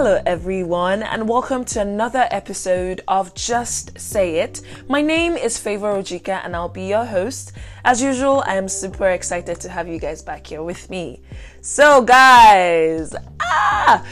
Hello, 0.00 0.22
everyone, 0.26 1.02
and 1.02 1.28
welcome 1.28 1.64
to 1.64 1.80
another 1.80 2.28
episode 2.30 3.00
of 3.08 3.34
Just 3.34 3.98
Say 3.98 4.36
It. 4.36 4.62
My 4.88 5.02
name 5.02 5.32
is 5.32 5.58
Favor 5.58 5.92
Ojika, 5.92 6.40
and 6.44 6.54
I'll 6.54 6.68
be 6.68 6.84
your 6.84 7.04
host. 7.04 7.50
As 7.84 8.00
usual, 8.00 8.44
I 8.46 8.54
am 8.54 8.68
super 8.68 9.08
excited 9.08 9.60
to 9.60 9.68
have 9.68 9.88
you 9.88 9.98
guys 9.98 10.22
back 10.22 10.46
here 10.46 10.62
with 10.62 10.88
me. 10.88 11.20
So, 11.62 12.02
guys, 12.02 13.12
ah, 13.42 14.06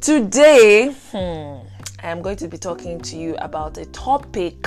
today, 0.00 0.92
hmm, 1.12 1.64
I 2.02 2.10
am 2.10 2.20
going 2.20 2.36
to 2.38 2.48
be 2.48 2.58
talking 2.58 3.00
to 3.02 3.16
you 3.16 3.36
about 3.36 3.78
a 3.78 3.86
topic 3.86 4.66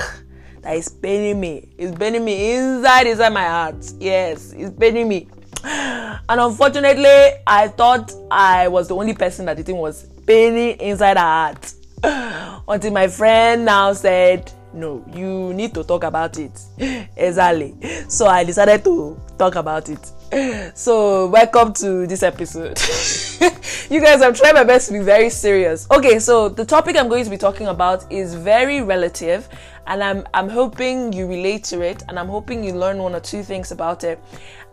that 0.62 0.78
is 0.78 0.88
paining 0.88 1.42
me. 1.42 1.68
It's 1.78 1.98
paining 1.98 2.24
me 2.24 2.56
inside, 2.56 3.08
inside 3.08 3.34
my 3.34 3.46
heart. 3.46 3.92
Yes, 4.00 4.54
it's 4.54 4.74
paining 4.80 5.10
me. 5.10 5.28
And 5.66 6.40
unfortunately, 6.40 7.42
I 7.46 7.68
thought 7.68 8.14
I 8.32 8.70
was 8.70 8.88
the 8.88 8.96
only 8.96 9.14
person 9.14 9.46
that 9.48 9.58
the 9.58 9.64
thing 9.64 9.78
was 9.78 10.08
paining 10.30 10.80
inside 10.80 11.18
her 11.18 11.24
heart. 11.24 11.74
Until 12.68 12.92
my 12.92 13.08
friend 13.08 13.66
now 13.66 13.92
said, 13.94 14.52
No, 14.76 15.04
you 15.12 15.56
need 15.56 15.74
to 15.74 15.84
talk 15.84 16.04
about 16.04 16.38
it. 16.38 16.52
exactly. 17.18 17.76
So 18.08 18.28
I 18.28 18.44
decided 18.44 18.84
to 18.84 19.20
talk 19.40 19.56
about 19.56 19.90
it. 19.90 20.00
So, 20.76 21.26
welcome 21.28 21.74
to 21.74 22.06
this 22.06 22.22
episode. 22.22 22.80
you 23.90 24.00
guys, 24.00 24.22
I'm 24.22 24.36
trying 24.36 24.54
my 24.54 24.64
best 24.64 24.88
to 24.90 24.94
be 24.94 25.00
very 25.00 25.32
serious. 25.32 25.90
Okay, 25.90 26.20
so 26.20 26.48
the 26.48 26.64
topic 26.64 26.96
I'm 26.96 27.10
going 27.10 27.24
to 27.24 27.32
be 27.32 27.38
talking 27.38 27.66
about 27.66 28.10
is 28.12 28.36
very 28.36 28.82
relative, 28.84 29.50
and 29.88 30.04
I'm 30.04 30.28
I'm 30.36 30.48
hoping 30.48 31.12
you 31.12 31.26
relate 31.28 31.64
to 31.66 31.82
it, 31.82 32.04
and 32.08 32.20
I'm 32.20 32.28
hoping 32.28 32.64
you 32.64 32.74
learn 32.74 33.00
one 33.00 33.16
or 33.16 33.20
two 33.20 33.42
things 33.42 33.72
about 33.72 34.04
it. 34.04 34.20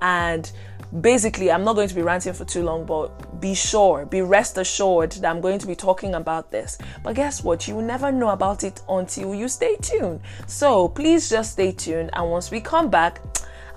And 0.02 0.52
basically, 1.00 1.50
I'm 1.50 1.64
not 1.64 1.74
going 1.74 1.88
to 1.88 1.94
be 1.94 2.02
ranting 2.02 2.32
for 2.32 2.44
too 2.44 2.62
long, 2.62 2.84
but 2.84 3.40
be 3.40 3.54
sure, 3.54 4.06
be 4.06 4.22
rest 4.22 4.58
assured 4.58 5.12
that 5.12 5.28
I'm 5.28 5.40
going 5.40 5.58
to 5.58 5.66
be 5.66 5.74
talking 5.74 6.14
about 6.14 6.50
this. 6.50 6.78
But 7.02 7.16
guess 7.16 7.42
what? 7.42 7.66
You 7.68 7.76
will 7.76 7.82
never 7.82 8.10
know 8.12 8.30
about 8.30 8.64
it 8.64 8.80
until 8.88 9.34
you 9.34 9.48
stay 9.48 9.76
tuned. 9.76 10.20
So 10.46 10.88
please 10.88 11.28
just 11.28 11.52
stay 11.52 11.72
tuned, 11.72 12.10
and 12.12 12.30
once 12.30 12.50
we 12.50 12.60
come 12.60 12.90
back, 12.90 13.20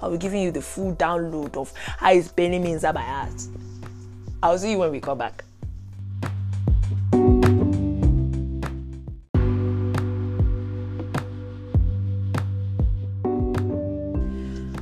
I'll 0.01 0.11
be 0.11 0.17
giving 0.17 0.41
you 0.41 0.51
the 0.51 0.61
full 0.61 0.95
download 0.95 1.57
of 1.57 1.73
how 1.75 2.11
it's 2.11 2.29
burning 2.29 2.63
me 2.63 2.71
inside 2.73 2.95
my 2.95 3.01
heart. 3.01 3.41
I'll 4.41 4.57
see 4.57 4.71
you 4.71 4.77
when 4.77 4.91
we 4.91 5.01
come 5.01 5.17
back. 5.17 5.43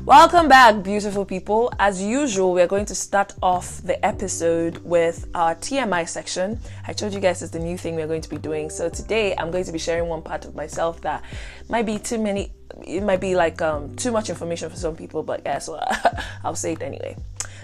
Welcome 0.07 0.47
back, 0.47 0.83
beautiful 0.83 1.25
people. 1.25 1.69
As 1.79 2.01
usual, 2.01 2.53
we're 2.53 2.65
going 2.65 2.85
to 2.85 2.95
start 2.95 3.33
off 3.43 3.81
the 3.81 4.03
episode 4.05 4.77
with 4.85 5.27
our 5.35 5.53
TMI 5.53 6.07
section. 6.07 6.61
I 6.87 6.93
told 6.93 7.13
you 7.13 7.19
guys 7.19 7.41
it's 7.41 7.51
the 7.51 7.59
new 7.59 7.77
thing 7.77 7.95
we're 7.95 8.07
going 8.07 8.21
to 8.21 8.29
be 8.29 8.37
doing. 8.37 8.69
So 8.69 8.87
today, 8.87 9.35
I'm 9.37 9.51
going 9.51 9.65
to 9.65 9.71
be 9.73 9.77
sharing 9.77 10.07
one 10.07 10.21
part 10.21 10.45
of 10.45 10.55
myself 10.55 11.01
that 11.01 11.25
might 11.67 11.85
be 11.85 11.99
too 11.99 12.19
many. 12.19 12.53
It 12.85 13.03
might 13.03 13.19
be 13.19 13.35
like 13.35 13.61
um, 13.61 13.97
too 13.97 14.13
much 14.13 14.29
information 14.29 14.69
for 14.69 14.77
some 14.77 14.95
people, 14.95 15.23
but 15.23 15.41
yeah, 15.45 15.59
so 15.59 15.77
I'll 16.41 16.55
say 16.55 16.71
it 16.71 16.81
anyway. 16.81 17.17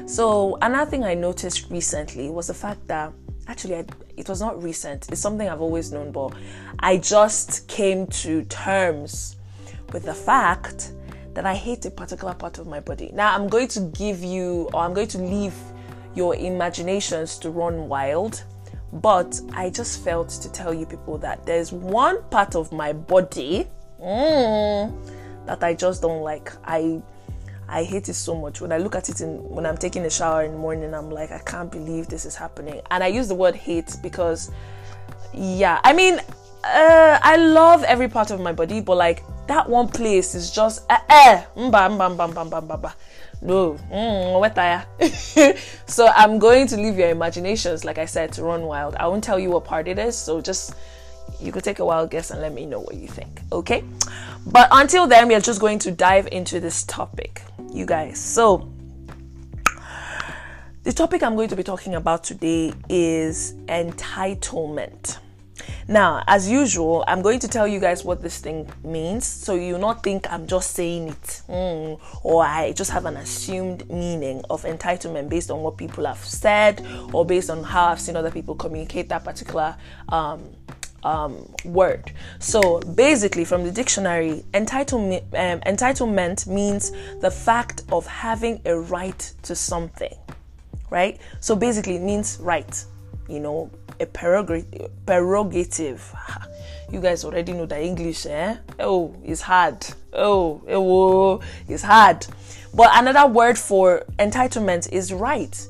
So 0.06 0.58
another 0.62 0.92
thing 0.92 1.06
I 1.06 1.14
noticed 1.14 1.72
recently 1.72 2.30
was 2.30 2.48
the 2.48 2.54
fact 2.54 2.86
that 2.88 3.14
actually 3.48 3.78
I, 3.78 3.86
it 4.18 4.28
was 4.28 4.42
not 4.42 4.62
recent. 4.62 5.08
It's 5.10 5.22
something 5.22 5.48
I've 5.48 5.62
always 5.62 5.94
known, 5.94 6.12
but 6.12 6.34
I 6.80 6.98
just 6.98 7.70
came 7.70 8.06
to 8.08 8.44
terms 8.44 9.38
with 9.94 10.04
the 10.04 10.14
fact 10.14 10.92
that 11.34 11.46
I 11.46 11.56
hate 11.56 11.86
a 11.86 11.92
particular 11.92 12.34
part 12.34 12.60
of 12.60 12.68
my 12.68 12.80
body. 12.80 13.10
Now, 13.14 13.34
I'm 13.36 13.48
going 13.48 13.68
to 13.70 13.82
give 13.82 14.24
you, 14.24 14.70
or 14.74 14.82
I'm 14.82 14.94
going 14.94 15.08
to 15.10 15.18
leave 15.18 15.56
your 16.16 16.36
imaginations 16.36 17.38
to 17.40 17.50
run 17.50 17.88
wild, 17.88 18.44
but 18.94 19.40
I 19.54 19.70
just 19.70 20.04
felt 20.04 20.30
to 20.30 20.52
tell 20.52 20.74
you 20.74 20.86
people 20.86 21.18
that 21.20 21.46
there's 21.46 21.72
one 21.72 22.22
part 22.30 22.56
of 22.56 22.72
my 22.72 22.94
body 22.94 23.68
mm, 24.00 25.46
that 25.46 25.64
I 25.64 25.74
just 25.74 26.02
don't 26.02 26.22
like. 26.22 26.52
I 26.64 27.02
I 27.68 27.84
hate 27.84 28.10
it 28.10 28.14
so 28.14 28.36
much. 28.40 28.62
When 28.62 28.72
I 28.72 28.78
look 28.78 28.94
at 28.94 29.10
it 29.10 29.22
in 29.22 29.38
when 29.50 29.66
I'm 29.66 29.78
taking 29.78 30.06
a 30.06 30.10
shower 30.10 30.44
in 30.44 30.52
the 30.52 30.58
morning, 30.58 30.94
I'm 30.94 31.10
like, 31.10 31.32
I 31.32 31.40
can't 31.40 31.72
believe 31.72 32.08
this 32.08 32.26
is 32.26 32.36
happening. 32.36 32.82
And 32.92 33.04
I 33.04 33.08
use 33.08 33.28
the 33.28 33.36
word 33.36 33.56
hate 33.56 33.96
because, 34.04 34.52
yeah, 35.34 35.80
I 35.84 35.94
mean, 35.94 36.20
uh, 36.64 37.20
I 37.22 37.38
love 37.38 37.84
every 37.86 38.10
part 38.10 38.30
of 38.30 38.40
my 38.40 38.52
body, 38.52 38.80
but 38.80 38.98
like 38.98 39.24
that 39.48 39.70
one 39.70 39.88
place 39.88 40.36
is 40.36 40.52
just 40.52 40.84
eh, 40.90 41.00
eh 41.10 41.44
mba 41.56 41.90
mba 41.90 42.10
mba 42.10 42.28
mba 42.28 42.46
mba 42.46 42.78
mba 42.78 42.94
no 43.42 43.78
mm, 43.92 45.58
so 45.86 46.08
i'm 46.16 46.40
going 46.40 46.66
to 46.66 46.78
leave 46.78 46.98
your 46.98 47.10
imaginations 47.10 47.84
like 47.84 47.98
i 47.98 48.06
said 48.06 48.32
to 48.32 48.44
run 48.44 48.62
wild. 48.64 48.96
I 48.96 49.08
won't 49.08 49.24
tell 49.24 49.38
you 49.38 49.50
what 49.50 49.66
part 49.66 49.88
it 49.88 50.00
is 50.00 50.16
so 50.16 50.40
just 50.42 50.76
you 51.42 51.52
could 51.52 51.64
take 51.64 51.80
a 51.80 51.86
wild 51.86 52.10
guess 52.10 52.32
and 52.32 52.42
let 52.42 52.54
me 52.54 52.66
know 52.66 52.80
what 52.80 52.96
you 52.96 53.08
think 53.08 53.42
okay? 53.52 53.84
But 54.46 54.70
until 54.72 55.08
then 55.08 55.28
we 55.28 55.36
are 55.36 55.42
just 55.42 55.60
going 55.60 55.80
to 55.80 55.92
dive 55.92 56.28
into 56.32 56.60
this 56.60 56.84
topic 56.84 57.42
you 57.72 57.86
guys. 57.86 58.20
So 58.20 58.70
the 60.84 60.92
topic 60.92 61.24
i'm 61.24 61.36
going 61.36 61.48
to 61.48 61.56
be 61.56 61.64
talking 61.64 61.96
about 61.96 62.26
today 62.26 62.74
is 62.90 63.54
entitlement 63.68 65.18
now, 65.88 66.24
as 66.28 66.50
usual, 66.50 67.04
I'm 67.08 67.22
going 67.22 67.40
to 67.40 67.48
tell 67.48 67.68
you 67.68 67.80
guys 67.80 68.04
what 68.04 68.22
this 68.22 68.40
thing 68.40 68.72
means 68.84 69.26
so 69.26 69.56
you 69.56 69.78
not 69.78 70.04
think 70.04 70.32
I'm 70.32 70.48
just 70.48 70.72
saying 70.72 71.10
it 71.10 71.42
mm, 71.48 72.00
or 72.24 72.46
I 72.46 72.72
just 72.74 72.92
have 72.92 73.06
an 73.06 73.18
assumed 73.18 73.90
meaning 73.90 74.44
of 74.50 74.64
entitlement 74.64 75.30
based 75.30 75.52
on 75.52 75.62
what 75.62 75.78
people 75.78 76.06
have 76.06 76.24
said 76.24 76.86
or 77.12 77.26
based 77.26 77.50
on 77.50 77.64
how 77.64 77.86
I've 77.86 78.00
seen 78.00 78.16
other 78.16 78.32
people 78.32 78.56
communicate 78.56 79.10
that 79.10 79.24
particular 79.24 79.76
um, 80.10 80.56
um, 81.04 81.54
word. 81.66 82.12
So 82.40 82.80
basically, 82.80 83.46
from 83.46 83.64
the 83.64 83.72
dictionary, 83.72 84.46
entitlement, 84.54 85.24
um, 85.34 85.60
entitlement 85.62 86.48
means 86.48 86.92
the 87.20 87.32
fact 87.32 87.84
of 87.92 88.08
having 88.08 88.62
a 88.66 88.78
right 88.78 89.34
to 89.44 89.56
something, 89.56 90.16
right? 90.90 91.20
So 91.40 91.56
basically, 91.56 91.98
it 91.98 92.02
means 92.02 92.38
right, 92.40 92.86
you 93.28 93.40
know, 93.40 93.72
a 94.00 94.06
prerogative. 94.06 96.16
You 96.92 97.02
guys 97.02 97.26
already 97.26 97.54
know 97.54 97.66
the 97.66 97.82
English, 97.82 98.28
eh? 98.28 98.56
Oh, 98.80 99.16
it's 99.24 99.42
hard. 99.42 99.84
Oh, 100.14 100.62
oh, 100.70 101.42
it's 101.68 101.82
hard. 101.82 102.28
But 102.72 102.92
another 102.94 103.26
word 103.26 103.58
for 103.58 104.04
entitlement 104.20 104.92
is 104.92 105.12
right, 105.12 105.68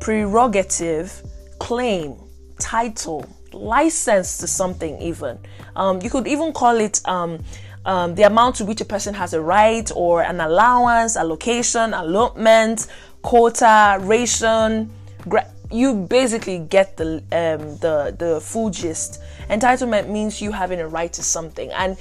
prerogative, 0.00 1.22
claim, 1.58 2.16
title, 2.58 3.26
license 3.52 4.38
to 4.38 4.46
something, 4.46 4.98
even. 5.02 5.38
Um, 5.76 6.00
you 6.02 6.08
could 6.08 6.26
even 6.26 6.54
call 6.54 6.80
it 6.80 7.06
um, 7.06 7.44
um, 7.84 8.14
the 8.14 8.22
amount 8.22 8.56
to 8.56 8.64
which 8.64 8.80
a 8.80 8.84
person 8.84 9.14
has 9.14 9.34
a 9.34 9.40
right 9.40 9.90
or 9.94 10.22
an 10.22 10.40
allowance, 10.40 11.16
allocation, 11.16 11.92
allotment, 11.92 12.86
quota, 13.22 13.98
ration, 14.00 14.90
gra- 15.28 15.50
you 15.74 15.94
basically 15.94 16.60
get 16.60 16.96
the 16.96 17.16
um, 17.32 17.76
the 17.78 18.14
the 18.16 18.40
full 18.40 18.70
gist. 18.70 19.20
Entitlement 19.50 20.08
means 20.08 20.40
you 20.40 20.52
having 20.52 20.80
a 20.80 20.88
right 20.88 21.12
to 21.12 21.22
something, 21.22 21.70
and 21.72 21.96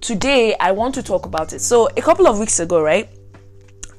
today 0.00 0.54
I 0.60 0.72
want 0.72 0.94
to 0.96 1.02
talk 1.02 1.26
about 1.26 1.52
it. 1.52 1.60
So 1.60 1.88
a 1.96 2.02
couple 2.02 2.26
of 2.26 2.38
weeks 2.38 2.60
ago, 2.60 2.80
right? 2.80 3.08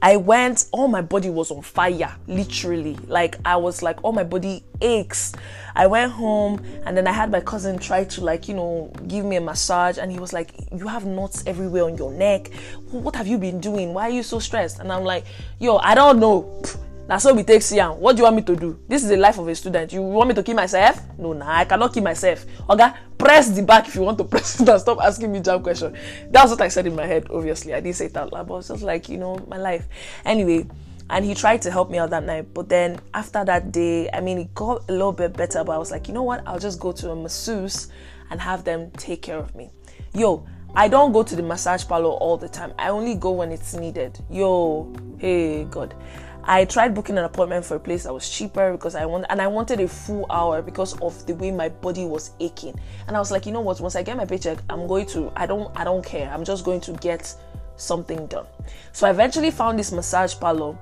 I 0.01 0.15
went, 0.15 0.67
all 0.71 0.87
my 0.87 1.01
body 1.01 1.29
was 1.29 1.51
on 1.51 1.61
fire, 1.61 2.15
literally. 2.27 2.95
Like 3.07 3.35
I 3.43 3.57
was 3.57 3.81
like, 3.81 4.01
all 4.01 4.13
my 4.13 4.23
body 4.23 4.63
aches. 4.79 5.33
I 5.75 5.87
went 5.87 6.13
home 6.13 6.63
and 6.85 6.95
then 6.95 7.05
I 7.05 7.11
had 7.11 7.29
my 7.29 7.41
cousin 7.41 7.77
try 7.77 8.05
to 8.05 8.21
like, 8.23 8.47
you 8.47 8.53
know, 8.53 8.93
give 9.07 9.25
me 9.25 9.35
a 9.35 9.41
massage 9.41 9.97
and 9.97 10.09
he 10.09 10.17
was 10.17 10.31
like, 10.31 10.51
You 10.73 10.87
have 10.87 11.05
knots 11.05 11.43
everywhere 11.45 11.83
on 11.83 11.97
your 11.97 12.13
neck. 12.13 12.53
What 12.91 13.15
have 13.17 13.27
you 13.27 13.37
been 13.37 13.59
doing? 13.59 13.93
Why 13.93 14.03
are 14.03 14.09
you 14.09 14.23
so 14.23 14.39
stressed? 14.39 14.79
And 14.79 14.89
I'm 14.91 15.03
like, 15.03 15.25
yo, 15.59 15.77
I 15.77 15.95
don't 15.95 16.19
know. 16.19 16.61
That's 17.09 17.23
how 17.23 17.33
we 17.33 17.41
take 17.41 17.63
Siam. 17.63 17.99
What 17.99 18.15
do 18.15 18.19
you 18.19 18.25
want 18.25 18.35
me 18.35 18.43
to 18.43 18.55
do? 18.55 18.79
This 18.87 19.01
is 19.01 19.09
the 19.09 19.17
life 19.17 19.39
of 19.39 19.47
a 19.47 19.55
student. 19.55 19.91
You 19.91 20.03
want 20.03 20.29
me 20.29 20.35
to 20.35 20.43
kill 20.43 20.55
myself? 20.55 21.01
No, 21.17 21.33
nah, 21.33 21.57
I 21.57 21.65
cannot 21.65 21.91
kill 21.91 22.03
myself. 22.03 22.45
Okay, 22.69 22.87
press 23.17 23.49
the 23.49 23.63
back 23.63 23.87
if 23.87 23.95
you 23.95 24.01
want 24.01 24.19
to 24.19 24.23
press 24.25 24.61
it 24.61 24.69
and 24.69 24.79
stop 24.79 24.99
asking 25.01 25.31
me 25.31 25.39
jam 25.39 25.63
question. 25.63 25.97
That's 26.29 26.51
what 26.51 26.61
I 26.61 26.67
said 26.67 26.85
in 26.85 26.95
my 26.95 27.07
head. 27.07 27.25
Obviously, 27.31 27.73
I 27.73 27.79
didn't 27.79 27.95
say 27.95 28.05
it 28.05 28.15
out 28.15 28.31
loud, 28.31 28.47
but 28.47 28.57
it's 28.57 28.67
just 28.67 28.83
like 28.83 29.09
you 29.09 29.17
know 29.17 29.43
my 29.47 29.57
life. 29.57 29.87
Anyway, 30.23 30.67
and 31.09 31.25
he 31.25 31.33
tried 31.33 31.63
to 31.63 31.71
help 31.71 31.89
me 31.89 31.97
out 31.97 32.11
that 32.11 32.25
night. 32.25 32.53
But 32.53 32.69
then 32.69 32.99
after 33.15 33.43
that 33.43 33.71
day, 33.71 34.07
I 34.11 34.21
mean, 34.21 34.37
it 34.37 34.53
got 34.53 34.87
a 34.87 34.91
little 34.91 35.11
bit 35.11 35.33
better. 35.33 35.63
But 35.63 35.71
I 35.71 35.77
was 35.79 35.89
like, 35.89 36.07
you 36.07 36.13
know 36.13 36.21
what? 36.21 36.43
I'll 36.45 36.59
just 36.59 36.79
go 36.79 36.91
to 36.91 37.09
a 37.09 37.15
masseuse 37.15 37.87
and 38.29 38.39
have 38.39 38.65
them 38.65 38.91
take 38.91 39.23
care 39.23 39.37
of 39.37 39.55
me. 39.55 39.71
Yo, 40.13 40.45
I 40.75 40.87
don't 40.87 41.11
go 41.11 41.23
to 41.23 41.35
the 41.35 41.41
massage 41.41 41.87
parlor 41.87 42.11
all 42.11 42.37
the 42.37 42.47
time. 42.47 42.71
I 42.77 42.89
only 42.89 43.15
go 43.15 43.31
when 43.31 43.51
it's 43.51 43.73
needed. 43.73 44.19
Yo, 44.29 44.93
hey 45.17 45.63
God. 45.63 45.95
I 46.43 46.65
tried 46.65 46.95
booking 46.95 47.17
an 47.17 47.25
appointment 47.25 47.65
for 47.65 47.75
a 47.75 47.79
place 47.79 48.03
that 48.03 48.13
was 48.13 48.29
cheaper 48.29 48.71
because 48.71 48.95
I 48.95 49.05
want 49.05 49.25
and 49.29 49.41
I 49.41 49.47
wanted 49.47 49.79
a 49.81 49.87
full 49.87 50.25
hour 50.29 50.61
because 50.61 50.99
of 51.01 51.25
the 51.27 51.35
way 51.35 51.51
my 51.51 51.69
body 51.69 52.05
was 52.05 52.31
aching. 52.39 52.79
And 53.07 53.15
I 53.15 53.19
was 53.19 53.31
like, 53.31 53.45
you 53.45 53.51
know 53.51 53.61
what? 53.61 53.79
Once 53.79 53.95
I 53.95 54.03
get 54.03 54.17
my 54.17 54.25
paycheck, 54.25 54.59
I'm 54.69 54.87
going 54.87 55.05
to. 55.07 55.31
I 55.35 55.45
don't. 55.45 55.71
I 55.77 55.83
don't 55.83 56.03
care. 56.03 56.29
I'm 56.31 56.43
just 56.43 56.65
going 56.65 56.81
to 56.81 56.93
get 56.93 57.35
something 57.75 58.25
done. 58.27 58.45
So 58.93 59.07
I 59.07 59.11
eventually 59.11 59.51
found 59.51 59.77
this 59.77 59.91
massage 59.91 60.35
parlor, 60.35 60.77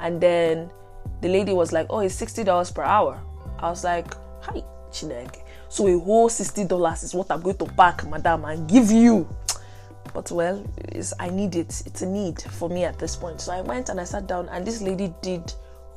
and 0.00 0.20
then 0.20 0.70
the 1.20 1.28
lady 1.28 1.52
was 1.52 1.72
like, 1.72 1.86
"Oh, 1.90 2.00
it's 2.00 2.14
sixty 2.14 2.44
dollars 2.44 2.70
per 2.70 2.82
hour." 2.82 3.20
I 3.58 3.68
was 3.68 3.84
like, 3.84 4.14
"Hi, 4.42 4.62
Chineke. 4.90 5.42
So 5.68 5.86
a 5.86 5.98
whole 5.98 6.28
sixty 6.28 6.64
dollars 6.64 7.02
is 7.02 7.14
what 7.14 7.30
I'm 7.30 7.42
going 7.42 7.56
to 7.58 7.66
pack, 7.66 8.08
madam, 8.08 8.44
and 8.44 8.68
give 8.68 8.90
you. 8.90 9.28
But 10.12 10.30
well, 10.30 10.64
I 11.18 11.30
need 11.30 11.56
it. 11.56 11.82
It's 11.86 12.02
a 12.02 12.06
need 12.06 12.40
for 12.42 12.68
me 12.68 12.84
at 12.84 12.98
this 12.98 13.16
point. 13.16 13.40
So 13.40 13.52
I 13.52 13.60
went 13.60 13.88
and 13.88 14.00
I 14.00 14.04
sat 14.04 14.26
down, 14.26 14.48
and 14.48 14.66
this 14.66 14.82
lady 14.82 15.14
did 15.22 15.52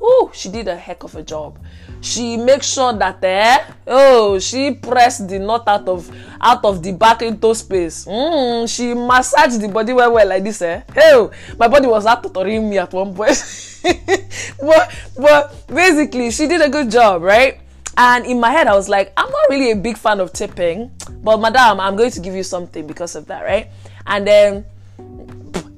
Oh, 0.06 0.30
she 0.34 0.50
did 0.50 0.68
a 0.68 0.76
heck 0.76 1.04
of 1.04 1.16
a 1.16 1.24
job. 1.24 1.58
She 2.02 2.36
makes 2.36 2.68
sure 2.68 2.92
that 2.92 3.24
eh, 3.24 3.64
oh, 3.88 4.38
she 4.38 4.76
pressed 4.76 5.30
the 5.30 5.40
knot 5.40 5.64
out 5.66 5.88
of 5.88 6.12
out 6.42 6.66
of 6.66 6.84
the 6.84 6.92
back 6.92 7.22
into 7.22 7.56
space. 7.56 8.04
Mm, 8.04 8.68
she 8.68 8.94
massaged 8.94 9.62
the 9.62 9.70
body 9.70 9.94
well 9.94 10.12
well 10.12 10.28
like 10.28 10.44
this, 10.44 10.62
eh. 10.62 10.84
Hey, 10.94 11.30
my 11.58 11.70
body 11.70 11.88
was 11.88 12.06
out 12.06 12.22
torturing 12.22 12.70
me 12.70 12.78
at 12.80 12.92
one 12.92 13.16
point. 13.16 13.40
but 14.60 14.92
but 15.16 15.68
basically 15.68 16.32
she 16.32 16.48
did 16.48 16.60
a 16.60 16.68
good 16.68 16.92
job, 16.92 17.22
right? 17.22 17.62
And 17.96 18.26
in 18.26 18.42
my 18.42 18.52
head, 18.52 18.68
I 18.68 18.76
was 18.76 18.90
like, 18.90 19.14
I'm 19.16 19.30
not 19.30 19.50
really 19.50 19.72
a 19.72 19.76
big 19.76 19.98
fan 19.98 20.20
of 20.20 20.34
tipping, 20.34 20.92
but 21.24 21.38
madam, 21.38 21.80
I'm 21.80 21.96
going 21.96 22.12
to 22.12 22.20
give 22.20 22.34
you 22.34 22.44
something 22.44 22.88
because 22.88 23.16
of 23.16 23.28
that, 23.28 23.44
right? 23.44 23.70
And 24.06 24.28
then 24.28 24.66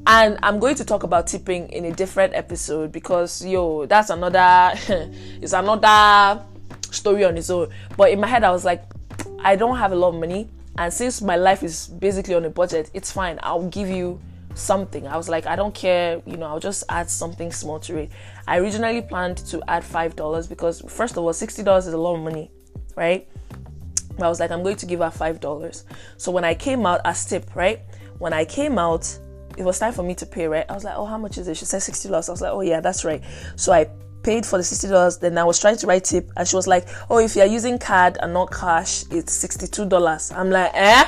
and 0.08 0.38
i'm 0.44 0.60
going 0.60 0.76
to 0.76 0.86
talk 0.86 1.04
about 1.04 1.28
tipping 1.28 1.68
in 1.70 1.86
a 1.86 1.92
different 1.92 2.34
episode 2.36 2.92
because 2.92 3.44
yo 3.44 3.86
that's 3.88 4.10
another 4.10 4.72
it's 5.42 5.54
another 5.54 6.44
story 6.92 7.26
on 7.26 7.38
its 7.38 7.50
own. 7.50 7.70
But 7.98 8.12
in 8.12 8.20
my 8.20 8.28
head 8.28 8.44
i 8.44 8.52
was 8.52 8.64
like 8.64 8.84
i 9.40 9.56
don't 9.56 9.78
have 9.78 9.92
a 9.92 9.96
lot 9.96 10.10
of 10.10 10.16
money. 10.16 10.50
And 10.78 10.94
since 10.94 11.22
my 11.22 11.38
life 11.38 11.64
is 11.64 11.88
basically 11.88 12.36
on 12.36 12.46
a 12.46 12.50
budget 12.50 12.92
it's 12.94 13.12
fine. 13.12 13.40
I'll 13.44 13.68
give 13.68 13.90
you 13.90 14.20
something. 14.54 15.08
I 15.08 15.18
was 15.18 15.28
like 15.28 15.48
i 15.48 15.56
don't 15.56 15.74
care. 15.74 16.22
You 16.26 16.38
know 16.38 16.46
i'll 16.48 16.60
just 16.60 16.84
add 16.90 17.10
something 17.10 17.52
small 17.52 17.80
to 17.82 17.98
it. 17.98 18.12
I 18.48 18.60
originally 18.60 19.02
planned 19.02 19.38
to 19.48 19.62
add 19.68 19.84
five 19.84 20.16
dollars 20.16 20.48
because 20.48 20.82
first 20.82 21.18
of 21.18 21.24
all 21.24 21.34
sixty 21.34 21.64
dollars 21.64 21.88
is 21.88 21.94
a 21.94 21.98
lot 21.98 22.16
of 22.16 22.22
money 22.22 22.52
right? 22.96 23.28
But 24.18 24.26
i 24.26 24.30
was 24.30 24.40
like 24.40 24.52
i'm 24.52 24.64
going 24.64 24.78
to 24.78 24.86
give 24.86 25.00
her 25.00 25.12
five 25.12 25.40
dollars. 25.40 25.84
So 26.18 26.32
when 26.32 26.44
i 26.44 26.54
came 26.54 26.86
out 26.86 27.02
as 27.06 27.26
tip 27.26 27.56
right 27.56 27.82
when 28.20 28.34
i 28.34 28.44
came 28.46 28.78
out 28.78 29.20
it 29.58 29.64
was 29.64 29.80
time 29.80 29.94
for 29.94 30.04
me 30.04 30.16
to 30.16 30.26
pay, 30.26 30.48
right? 30.48 30.66
I 30.70 30.74
was 30.74 30.84
like, 30.84 30.96
oh, 30.98 31.06
how 31.06 31.18
much 31.18 31.38
is 31.38 31.48
it? 31.48 31.58
She 31.58 31.66
said 31.66 31.82
$60. 31.82 32.12
I 32.12 32.32
was 32.32 32.42
like, 32.42 32.52
oh, 32.52 32.62
yeah, 32.62 32.82
that's 32.82 33.06
right. 33.06 33.22
So 33.56 33.72
I 33.72 33.90
paid 34.24 34.46
for 34.46 34.58
the 34.58 34.64
$60. 34.64 35.20
Then 35.20 35.38
I 35.38 35.44
was 35.44 35.60
trying 35.60 35.78
to 35.78 35.88
write 35.88 36.04
tip, 36.06 36.30
and 36.36 36.48
she 36.48 36.56
was 36.56 36.68
like, 36.68 36.88
oh, 37.10 37.20
if 37.20 37.36
you're 37.36 37.46
using 37.46 37.80
card 37.80 38.18
and 38.22 38.34
not 38.34 38.52
cash, 38.52 39.04
it's 39.12 39.46
$62. 39.46 40.36
I'm 40.36 40.50
like, 40.50 40.72
eh? 40.74 41.06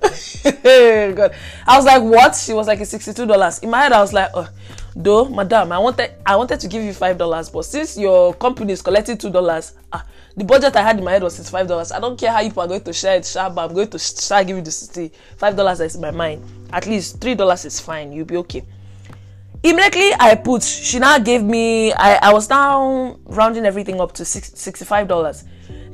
God. 1.14 1.34
I 1.66 1.76
was 1.76 1.84
like, 1.84 2.02
what? 2.02 2.34
She 2.34 2.52
was 2.52 2.66
like, 2.66 2.80
it's 2.80 2.92
$62. 2.94 3.62
In 3.62 3.70
my 3.70 3.82
head, 3.82 3.92
I 3.92 4.00
was 4.00 4.12
like, 4.12 4.30
oh, 4.34 4.48
though, 4.94 5.28
madam, 5.28 5.72
I 5.72 5.78
wanted 5.78 6.12
I 6.24 6.36
wanted 6.36 6.60
to 6.60 6.68
give 6.68 6.82
you 6.82 6.92
five 6.92 7.18
dollars, 7.18 7.48
but 7.48 7.64
since 7.64 7.96
your 7.98 8.34
company 8.34 8.72
is 8.72 8.82
collecting 8.82 9.18
two 9.18 9.30
dollars, 9.30 9.72
ah, 9.92 10.06
the 10.36 10.44
budget 10.44 10.76
I 10.76 10.82
had 10.82 10.98
in 10.98 11.04
my 11.04 11.12
head 11.12 11.22
was 11.22 11.34
sixty-five 11.34 11.66
dollars. 11.66 11.92
I 11.92 12.00
don't 12.00 12.18
care 12.18 12.30
how 12.30 12.40
you 12.40 12.52
are 12.56 12.68
going 12.68 12.82
to 12.82 12.92
share 12.92 13.16
it, 13.16 13.30
but 13.34 13.58
I'm 13.58 13.74
going 13.74 13.88
to 13.90 13.98
start 13.98 14.46
giving 14.46 14.64
the 14.64 14.70
city 14.70 15.12
five 15.36 15.56
dollars 15.56 15.80
is 15.80 15.94
in 15.96 16.00
my 16.00 16.10
mind. 16.10 16.44
At 16.72 16.86
least 16.86 17.20
three 17.20 17.34
dollars 17.34 17.64
is 17.64 17.80
fine. 17.80 18.12
You'll 18.12 18.26
be 18.26 18.36
okay. 18.38 18.64
Immediately 19.62 20.12
I 20.20 20.34
put, 20.34 20.62
she 20.62 20.98
now 20.98 21.18
gave 21.18 21.42
me. 21.42 21.92
I, 21.94 22.16
I 22.28 22.32
was 22.32 22.50
now 22.50 23.18
rounding 23.24 23.64
everything 23.64 24.00
up 24.00 24.12
to 24.12 24.24
six, 24.24 24.52
sixty-five 24.54 25.08
dollars. 25.08 25.44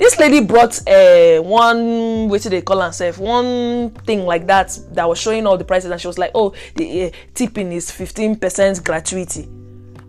This 0.00 0.18
lady 0.18 0.40
brought 0.40 0.80
uh, 0.88 1.42
one, 1.42 2.30
what 2.30 2.40
did 2.40 2.52
they 2.52 2.62
call 2.62 2.80
herself? 2.80 3.18
One 3.18 3.90
thing 4.06 4.24
like 4.24 4.46
that 4.46 4.78
that 4.92 5.06
was 5.06 5.18
showing 5.18 5.46
all 5.46 5.58
the 5.58 5.64
prices, 5.64 5.90
and 5.90 6.00
she 6.00 6.06
was 6.06 6.16
like, 6.16 6.30
"Oh, 6.34 6.54
the 6.74 7.04
uh, 7.04 7.10
tipping 7.34 7.70
is 7.70 7.90
fifteen 7.90 8.34
percent 8.34 8.82
gratuity." 8.82 9.46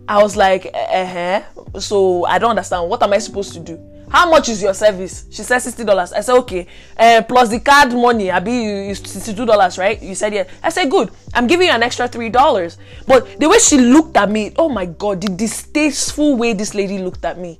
I 0.08 0.22
was 0.22 0.34
like, 0.34 0.70
"Uh 0.74 1.04
huh." 1.04 1.42
So 1.78 2.24
I 2.24 2.38
don't 2.38 2.48
understand. 2.48 2.88
What 2.88 3.02
am 3.02 3.12
I 3.12 3.18
supposed 3.18 3.52
to 3.52 3.60
do? 3.60 3.78
how 4.08 4.28
much 4.28 4.50
is 4.50 4.60
your 4.60 4.74
service 4.74 5.24
she 5.30 5.42
said 5.42 5.58
sixty 5.58 5.84
dollars 5.84 6.12
i 6.12 6.20
said 6.20 6.34
okay 6.34 6.66
uh, 6.98 7.22
plus 7.26 7.48
the 7.48 7.58
card 7.58 7.94
money 7.94 8.30
abi 8.30 8.90
is 8.90 8.98
sixty-two 8.98 9.46
dollars 9.46 9.78
right 9.78 10.02
you 10.02 10.14
said 10.14 10.34
yeah 10.34 10.44
i 10.62 10.68
said 10.68 10.90
good 10.90 11.10
i'm 11.32 11.46
giving 11.46 11.66
you 11.66 11.72
an 11.72 11.82
extra 11.82 12.06
three 12.06 12.28
dollars 12.28 12.76
but 13.06 13.40
the 13.40 13.48
way 13.48 13.58
she 13.58 13.78
looked 13.78 14.14
at 14.18 14.30
me 14.30 14.52
oh 14.58 14.68
my 14.68 14.84
god 14.84 15.18
the 15.18 15.28
distasteful 15.30 16.36
way 16.36 16.52
this 16.52 16.74
lady 16.74 16.98
looked 16.98 17.24
at 17.24 17.38
me 17.38 17.58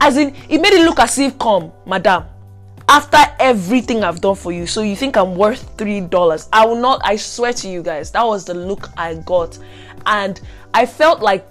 as 0.00 0.16
in 0.16 0.34
it 0.48 0.60
made 0.60 0.72
it 0.72 0.84
look 0.84 0.98
as 0.98 1.18
if 1.18 1.38
come 1.38 1.72
madam 1.86 2.24
after 2.88 3.18
everything 3.38 4.02
i've 4.02 4.20
done 4.20 4.34
for 4.34 4.52
you 4.52 4.66
so 4.66 4.82
you 4.82 4.96
think 4.96 5.16
i'm 5.16 5.34
worth 5.36 5.76
three 5.78 6.00
dollars 6.00 6.48
i 6.52 6.64
will 6.64 6.80
not 6.80 7.00
i 7.04 7.16
swear 7.16 7.52
to 7.52 7.68
you 7.68 7.82
guys 7.82 8.10
that 8.10 8.24
was 8.24 8.44
the 8.44 8.54
look 8.54 8.88
i 8.96 9.14
got 9.14 9.58
and 10.06 10.40
i 10.74 10.84
felt 10.84 11.20
like 11.20 11.46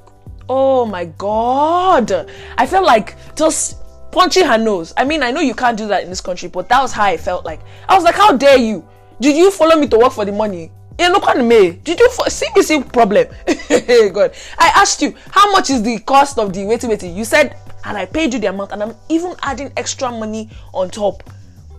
oh 0.50 0.86
my 0.86 1.06
god 1.06 2.30
i 2.58 2.66
felt 2.66 2.86
like 2.86 3.16
just 3.36 3.82
punching 4.12 4.46
her 4.46 4.58
nose. 4.58 4.94
I 4.98 5.06
mean, 5.06 5.24
I 5.24 5.32
know 5.32 5.42
you 5.42 5.56
can't 5.56 5.78
do 5.78 5.88
that 5.88 6.04
in 6.04 6.10
this 6.10 6.22
country, 6.22 6.50
but 6.50 6.70
that 6.70 6.82
was 6.82 6.92
how 6.92 7.06
I 7.06 7.18
felt 7.18 7.46
like. 7.46 7.62
I 7.88 7.96
was 7.96 8.04
like, 8.04 8.16
how 8.16 8.36
dare 8.36 8.58
you? 8.58 8.88
Did 9.20 9.36
you 9.36 9.52
follow 9.52 9.76
me 9.76 9.88
to 9.88 9.98
work 9.98 10.12
for 10.14 10.26
the 10.26 10.32
money? 10.32 10.72
You 11.00 11.12
look 11.12 11.28
of 11.28 11.44
me. 11.44 11.72
Did 11.84 12.00
you 12.00 12.10
for 12.10 12.26
CBC 12.26 12.92
problem? 12.92 13.28
God, 14.14 14.34
I 14.58 14.72
asked 14.76 15.02
you 15.02 15.16
how 15.32 15.52
much 15.52 15.70
is 15.70 15.82
the 15.82 16.00
cost 16.00 16.38
of 16.38 16.54
the 16.54 16.66
waiting 16.66 16.90
waiting. 16.90 17.16
You 17.16 17.26
said, 17.26 17.56
and 17.86 17.98
I 17.98 18.06
paid 18.06 18.34
you 18.34 18.40
the 18.40 18.48
amount, 18.48 18.72
and 18.72 18.84
I'm 18.84 18.96
even 19.10 19.36
adding 19.42 19.72
extra 19.78 20.12
money 20.12 20.50
on 20.74 20.90
top 20.90 21.24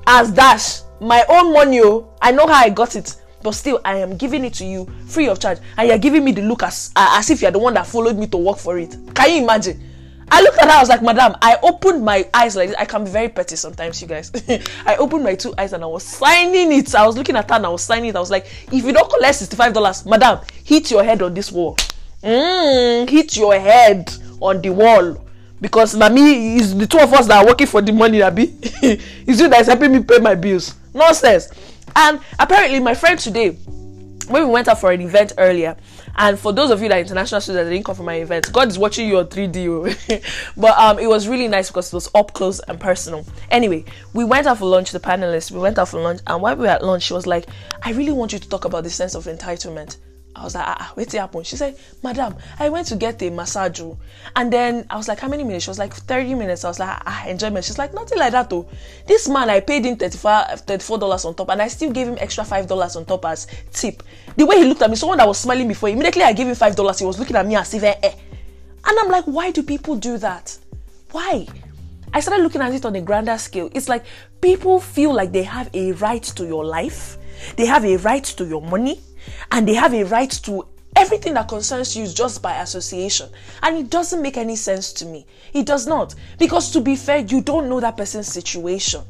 as 0.06 0.31
dash 0.31 0.81
my 1.00 1.25
own 1.28 1.52
money. 1.52 1.81
Oh, 1.82 2.14
I 2.20 2.32
know 2.32 2.46
how 2.46 2.54
I 2.54 2.69
got 2.69 2.96
it, 2.96 3.16
but 3.43 3.52
still, 3.52 3.81
I 3.84 3.96
am 3.96 4.16
giving 4.16 4.44
it 4.44 4.54
to 4.54 4.64
you 4.64 4.87
free 5.06 5.28
of 5.28 5.40
charge, 5.40 5.58
and 5.76 5.88
you're 5.88 5.99
giving 5.99 6.25
me 6.25 6.32
the 6.32 6.43
look 6.43 6.62
as 6.62 6.93
as 6.96 7.31
if 7.31 7.43
you're 7.43 7.50
the 7.50 7.58
one 7.58 7.75
that 7.75 7.87
followed 7.87 8.16
me 8.16 8.26
to 8.28 8.37
work 8.37 8.58
for 8.58 8.78
it. 8.78 8.96
Can 9.14 9.31
you 9.31 9.43
imagine? 9.43 9.88
I 10.34 10.40
looked 10.40 10.56
at 10.58 10.64
her, 10.64 10.70
I 10.70 10.81
was 10.81 10.88
like, 10.88 11.02
Madam, 11.02 11.37
I 11.43 11.58
opened 11.62 12.02
my 12.02 12.26
eyes 12.32 12.56
like 12.56 12.70
this. 12.70 12.78
I 12.78 12.87
can 12.87 13.05
be 13.05 13.10
very 13.10 13.28
petty 13.28 13.55
sometimes, 13.55 14.00
you 14.00 14.08
guys. 14.08 14.32
I 14.87 14.96
opened 14.96 15.25
my 15.25 15.34
two 15.34 15.52
eyes 15.58 15.75
and 15.75 15.84
I 15.84 15.87
was 15.87 16.05
signing 16.05 16.72
it. 16.72 16.94
I 16.94 17.06
was 17.06 17.19
looking 17.19 17.37
at 17.37 17.50
her 17.50 17.56
and 17.56 17.66
I 17.66 17.69
was 17.69 17.82
signing 17.82 18.08
it. 18.08 18.16
I 18.16 18.20
was 18.20 18.31
like, 18.31 18.46
if 18.72 18.82
you 18.82 18.94
don't 18.94 19.10
collect 19.10 19.38
$65, 19.38 20.06
Madam, 20.06 20.40
hit 20.64 20.90
your 20.90 21.05
head 21.05 21.20
on 21.20 21.34
this 21.34 21.52
wall. 21.52 21.76
Mm, 22.22 23.10
hit 23.10 23.37
your 23.37 23.58
head 23.60 24.10
on 24.40 24.62
the 24.62 24.70
wall. 24.70 25.19
Because 25.62 25.94
na 25.94 26.09
me 26.09 26.56
is 26.56 26.76
the 26.76 26.88
two 26.88 26.99
of 26.99 27.14
us 27.14 27.29
that 27.29 27.44
are 27.44 27.47
working 27.47 27.69
for 27.69 27.81
the 27.81 27.93
money, 27.93 28.20
abi. 28.20 28.43
is 28.82 29.41
you 29.41 29.49
that 29.49 29.61
is 29.61 29.69
helping 29.69 29.93
me 29.93 30.03
pay 30.03 30.19
my 30.19 30.35
bills. 30.35 30.75
Nonsense. 30.93 31.50
And 31.94 32.20
apparently, 32.37 32.81
my 32.81 32.94
friend 32.94 33.17
today, 33.17 33.50
when 33.50 34.44
we 34.44 34.50
went 34.50 34.67
out 34.67 34.81
for 34.81 34.91
an 34.91 35.00
event 35.00 35.35
earlier, 35.38 35.76
and 36.17 36.37
for 36.37 36.53
those 36.53 36.73
of 36.73 36.82
you 36.82 36.88
that 36.88 36.97
are 36.97 37.00
international 37.00 37.41
students 37.41 37.64
that 37.64 37.70
didn't 37.70 37.85
come 37.85 37.94
for 37.94 38.03
my 38.03 38.14
event, 38.14 38.53
God 38.53 38.69
is 38.69 38.76
watching 38.76 39.09
you 39.09 39.19
on 39.19 39.26
3D. 39.26 40.53
but 40.56 40.77
um, 40.77 40.98
it 40.98 41.06
was 41.06 41.29
really 41.29 41.46
nice 41.46 41.69
because 41.69 41.93
it 41.93 41.94
was 41.94 42.10
up 42.13 42.32
close 42.32 42.58
and 42.58 42.81
personal. 42.81 43.25
Anyway, 43.53 43.84
we 44.15 44.25
went 44.25 44.48
out 44.48 44.58
for 44.58 44.65
lunch, 44.67 44.91
the 44.91 44.98
panelists, 44.98 45.53
we 45.53 45.60
went 45.60 45.79
out 45.79 45.89
for 45.89 46.01
lunch, 46.01 46.20
and 46.27 46.43
while 46.43 46.56
we 46.56 46.63
were 46.63 46.72
at 46.72 46.84
lunch, 46.84 47.05
she 47.05 47.15
was 47.15 47.29
like, 47.29 47.46
I 47.82 47.93
really 47.93 48.13
want 48.13 48.32
you 48.32 48.41
to 48.41 48.48
talk 48.48 48.65
about 48.65 48.82
the 48.82 48.91
sense 48.91 49.15
of 49.15 49.27
entitlement. 49.27 49.96
I 50.34 50.44
was 50.44 50.55
like, 50.55 50.65
ah, 50.67 50.77
ah 50.81 50.93
wait 50.96 51.12
happen. 51.12 51.43
She 51.43 51.56
said, 51.56 51.79
Madam, 52.03 52.36
I 52.58 52.70
went 52.70 52.86
to 52.89 52.96
get 52.96 53.22
a 53.22 53.31
massage. 53.31 53.81
Oh. 53.81 53.98
And 54.34 54.53
then 54.53 54.86
I 54.89 54.96
was 54.96 55.06
like, 55.08 55.20
How 55.20 55.29
many 55.29 55.44
minutes? 55.44 55.65
She 55.65 55.70
was 55.70 55.79
like, 55.79 55.93
30 55.93 56.34
minutes. 56.34 56.65
I 56.65 56.69
was 56.69 56.79
like, 56.79 56.89
ah, 56.89 57.03
ah 57.05 57.27
enjoyment. 57.29 57.65
She's 57.65 57.79
like, 57.79 57.93
Nothing 57.93 58.19
like 58.19 58.32
that 58.32 58.48
though. 58.48 58.67
This 59.06 59.29
man, 59.29 59.51
I 59.51 59.60
paid 59.60 59.84
him 59.84 59.96
$34 59.96 61.24
on 61.24 61.34
top 61.34 61.48
and 61.51 61.60
I 61.60 61.69
still 61.69 61.91
gave 61.93 62.08
him 62.08 62.17
extra 62.19 62.44
$5 62.44 62.96
on 62.96 63.05
top 63.05 63.24
as 63.27 63.46
tip. 63.72 64.03
The 64.36 64.46
way 64.46 64.58
he 64.58 64.65
looked 64.65 64.82
at 64.82 64.91
me, 64.91 64.96
someone 64.96 65.19
that 65.19 65.29
was 65.29 65.39
smiling 65.39 65.69
before, 65.69 65.91
immediately 65.91 66.22
I 66.22 66.32
gave 66.32 66.46
him 66.46 66.55
$5. 66.55 66.98
He 66.98 67.05
was 67.05 67.19
looking 67.19 67.36
at 67.36 67.46
me 67.46 67.56
as 67.56 67.74
if, 67.74 67.82
eh, 67.82 67.94
eh. 68.03 68.15
And 68.84 68.98
I'm 68.98 69.08
like, 69.08 69.24
Why 69.24 69.51
do 69.51 69.62
people 69.62 69.96
do 69.96 70.17
that? 70.19 70.56
Why? 71.10 71.46
I 72.15 72.20
started 72.20 72.43
looking 72.43 72.60
at 72.62 72.72
it 72.72 72.84
on 72.84 72.94
a 72.96 73.01
grander 73.01 73.36
scale. 73.39 73.70
It's 73.74 73.89
like 73.89 74.05
people 74.41 74.81
feel 74.81 75.15
like 75.15 75.32
they 75.32 75.43
have 75.43 75.70
a 75.74 75.93
right 75.93 76.22
to 76.22 76.46
your 76.46 76.65
life, 76.65 77.19
they 77.56 77.67
have 77.67 77.84
a 77.84 77.96
right 77.96 78.24
to 78.24 78.46
your 78.46 78.62
money 78.62 79.01
and 79.50 79.67
they 79.67 79.74
have 79.74 79.94
a 79.94 80.05
right 80.05 80.31
to 80.44 80.67
everything 80.96 81.34
that 81.34 81.48
concerns 81.48 81.96
you 81.96 82.06
just 82.06 82.43
by 82.43 82.56
association. 82.60 83.29
And 83.62 83.76
it 83.76 83.91
doesn't 83.91 84.22
make 84.22 84.36
any 84.36 84.56
sense 84.56 84.93
to 84.94 85.06
me. 85.06 85.26
It 85.52 85.67
does 85.67 85.86
not. 85.86 86.14
Because 86.38 86.70
to 86.72 86.81
be 86.81 86.96
fair, 86.96 87.19
you 87.19 87.41
don't 87.41 87.69
know 87.69 87.81
that 87.81 87.96
person's 87.96 88.29
situation. 88.29 89.02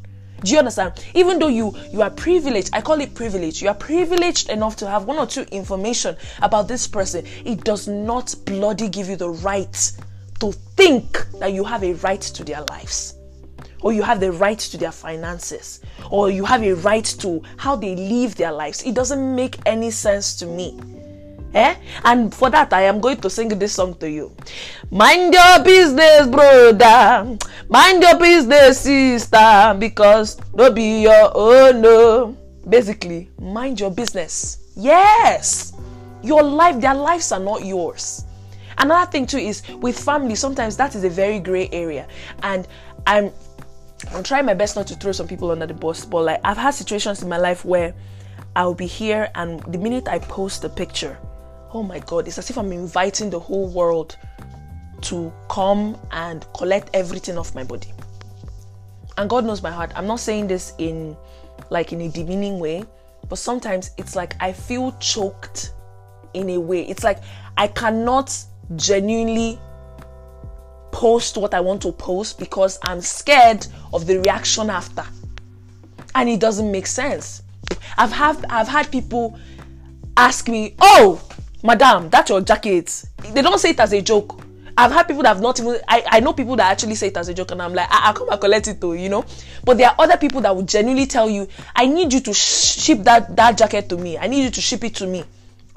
Do 0.43 0.51
you 0.51 0.59
understand? 0.59 1.05
Even 1.13 1.39
though 1.39 1.47
you 1.47 1.73
you 1.91 2.01
are 2.01 2.09
privileged, 2.09 2.69
I 2.73 2.81
call 2.81 2.99
it 2.99 3.15
privilege. 3.15 3.61
You 3.61 3.69
are 3.69 3.75
privileged 3.75 4.49
enough 4.49 4.75
to 4.77 4.89
have 4.89 5.05
one 5.05 5.17
or 5.17 5.25
two 5.25 5.43
information 5.51 6.17
about 6.41 6.67
this 6.67 6.85
person. 6.85 7.25
It 7.45 7.63
does 7.63 7.87
not 7.87 8.35
bloody 8.45 8.89
give 8.89 9.07
you 9.07 9.15
the 9.15 9.29
right 9.29 9.91
to 10.41 10.51
think 10.75 11.25
that 11.39 11.53
you 11.53 11.63
have 11.63 11.83
a 11.83 11.93
right 11.93 12.19
to 12.19 12.43
their 12.43 12.61
lives 12.69 13.15
or 13.83 13.93
you 13.93 14.01
have 14.01 14.19
the 14.19 14.31
right 14.31 14.57
to 14.57 14.77
their 14.77 14.91
finances, 14.91 15.81
or 16.09 16.31
you 16.31 16.45
have 16.45 16.63
a 16.63 16.73
right 16.73 17.05
to 17.19 17.43
how 17.57 17.75
they 17.75 17.95
live 17.95 18.35
their 18.35 18.51
lives. 18.51 18.81
It 18.83 18.95
doesn't 18.95 19.35
make 19.35 19.59
any 19.65 19.91
sense 19.91 20.35
to 20.37 20.47
me. 20.47 20.79
Eh? 21.53 21.75
And 22.03 22.33
for 22.33 22.49
that, 22.49 22.73
I 22.73 22.83
am 22.83 22.99
going 22.99 23.17
to 23.17 23.29
sing 23.29 23.49
this 23.49 23.73
song 23.73 23.93
to 23.95 24.09
you. 24.09 24.35
Mind 24.89 25.33
your 25.33 25.63
business, 25.63 26.25
brother. 26.27 27.37
Mind 27.69 28.01
your 28.01 28.17
business, 28.17 28.79
sister. 28.79 29.75
Because 29.77 30.39
no 30.55 30.71
be 30.71 31.03
your 31.03 31.31
own. 31.35 31.81
No. 31.81 32.37
Basically, 32.67 33.29
mind 33.39 33.79
your 33.79 33.91
business. 33.91 34.71
Yes. 34.75 35.73
Your 36.23 36.41
life, 36.41 36.81
their 36.81 36.95
lives 36.95 37.31
are 37.31 37.39
not 37.39 37.63
yours. 37.65 38.25
Another 38.79 39.11
thing 39.11 39.27
too 39.27 39.37
is 39.37 39.61
with 39.81 39.99
family, 39.99 40.33
sometimes 40.33 40.75
that 40.77 40.95
is 40.95 41.03
a 41.03 41.09
very 41.09 41.39
gray 41.39 41.69
area. 41.71 42.07
And 42.41 42.67
I'm 43.05 43.31
I'm 44.11 44.23
trying 44.23 44.45
my 44.45 44.53
best 44.53 44.75
not 44.75 44.87
to 44.87 44.95
throw 44.95 45.11
some 45.11 45.27
people 45.27 45.51
under 45.51 45.65
the 45.65 45.73
bus, 45.73 46.05
but 46.05 46.23
like 46.23 46.41
I've 46.43 46.57
had 46.57 46.71
situations 46.71 47.23
in 47.23 47.29
my 47.29 47.37
life 47.37 47.65
where 47.65 47.93
I'll 48.55 48.75
be 48.75 48.85
here 48.85 49.29
and 49.35 49.61
the 49.63 49.77
minute 49.77 50.07
I 50.07 50.19
post 50.19 50.63
a 50.63 50.69
picture, 50.69 51.17
oh 51.71 51.83
my 51.83 51.99
god, 51.99 52.27
it's 52.27 52.37
as 52.37 52.49
if 52.49 52.57
I'm 52.57 52.71
inviting 52.71 53.29
the 53.29 53.39
whole 53.39 53.67
world 53.69 54.17
to 55.01 55.33
come 55.49 55.99
and 56.11 56.45
collect 56.53 56.89
everything 56.93 57.37
off 57.37 57.55
my 57.55 57.63
body. 57.63 57.91
And 59.17 59.29
God 59.29 59.45
knows 59.45 59.61
my 59.61 59.71
heart. 59.71 59.91
I'm 59.95 60.07
not 60.07 60.19
saying 60.19 60.47
this 60.47 60.73
in 60.77 61.15
like 61.69 61.93
in 61.93 62.01
a 62.01 62.09
demeaning 62.09 62.59
way, 62.59 62.83
but 63.29 63.37
sometimes 63.37 63.91
it's 63.97 64.15
like 64.15 64.35
I 64.39 64.53
feel 64.53 64.91
choked 64.99 65.73
in 66.33 66.49
a 66.51 66.59
way. 66.59 66.87
It's 66.87 67.03
like 67.03 67.19
I 67.57 67.67
cannot 67.67 68.37
genuinely 68.75 69.59
post 70.93 71.35
what 71.37 71.53
I 71.53 71.59
want 71.59 71.81
to 71.81 71.91
post 71.91 72.39
because 72.39 72.79
I'm 72.83 73.01
scared 73.01 73.67
of 73.91 74.07
the 74.07 74.19
reaction 74.19 74.69
after. 74.69 75.03
And 76.15 76.29
it 76.29 76.39
doesn't 76.39 76.71
make 76.71 76.87
sense. 76.87 77.41
I've 77.97 78.11
had 78.11 78.45
I've 78.49 78.67
had 78.67 78.91
people 78.91 79.37
ask 80.15 80.47
me, 80.47 80.75
"Oh, 80.79 81.21
madam, 81.63 82.09
that's 82.09 82.29
your 82.29 82.41
jacket." 82.41 83.03
They 83.33 83.41
don't 83.41 83.59
say 83.59 83.71
it 83.71 83.79
as 83.79 83.91
a 83.93 84.01
joke. 84.01 84.39
I've 84.77 84.91
had 84.91 85.07
people 85.07 85.23
that 85.23 85.29
have 85.29 85.41
not 85.41 85.59
even 85.59 85.77
I, 85.87 86.03
I 86.07 86.19
know 86.19 86.33
people 86.33 86.55
that 86.55 86.71
actually 86.71 86.95
say 86.95 87.07
it 87.07 87.17
as 87.17 87.27
a 87.29 87.33
joke 87.33 87.51
and 87.51 87.61
I'm 87.61 87.73
like, 87.73 87.87
I, 87.89 88.09
I 88.09 88.13
come 88.13 88.29
and 88.29 88.39
collect 88.39 88.67
it 88.67 88.79
though, 88.79 88.93
you 88.93 89.09
know. 89.09 89.25
But 89.63 89.77
there 89.77 89.89
are 89.89 89.95
other 89.99 90.17
people 90.17 90.41
that 90.41 90.55
will 90.55 90.63
genuinely 90.63 91.07
tell 91.07 91.29
you, 91.29 91.47
I 91.75 91.87
need 91.87 92.13
you 92.13 92.21
to 92.21 92.33
ship 92.33 92.99
that 93.03 93.35
that 93.35 93.57
jacket 93.57 93.89
to 93.89 93.97
me. 93.97 94.17
I 94.17 94.27
need 94.27 94.43
you 94.43 94.51
to 94.51 94.61
ship 94.61 94.83
it 94.83 94.95
to 94.95 95.07
me. 95.07 95.23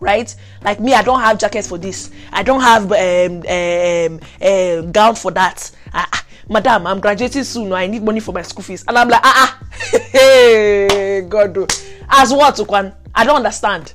Right? 0.00 0.35
Like 0.62 0.81
me, 0.81 0.93
I 0.95 1.03
don't 1.03 1.21
have 1.21 1.38
jackets 1.38 1.69
for 1.69 1.79
this. 1.79 2.11
I 2.33 2.43
don't 2.43 2.61
have 2.61 2.93
um, 2.93 3.43
um, 3.49 4.21
um 4.43 4.93
gown 4.93 5.15
for 5.15 5.31
that. 5.33 5.71
Ah, 5.93 6.09
ah, 6.12 6.26
madam, 6.49 6.87
I'm 6.87 7.00
graduating 7.00 7.45
soon. 7.45 7.73
I 7.73 7.87
need 7.87 8.03
money 8.03 8.21
for 8.21 8.33
my 8.33 8.43
school 8.43 8.62
fees. 8.62 8.85
And 8.87 8.99
I'm 8.99 9.09
like, 9.09 9.23
ah, 9.25 9.59
ah. 9.61 9.99
hey, 10.12 11.23
God, 11.29 11.57
oh. 11.57 11.67
as 12.11 12.33
what, 12.33 12.57
Ukwan? 12.57 12.95
I 13.15 13.25
don't 13.25 13.37
understand. 13.37 13.95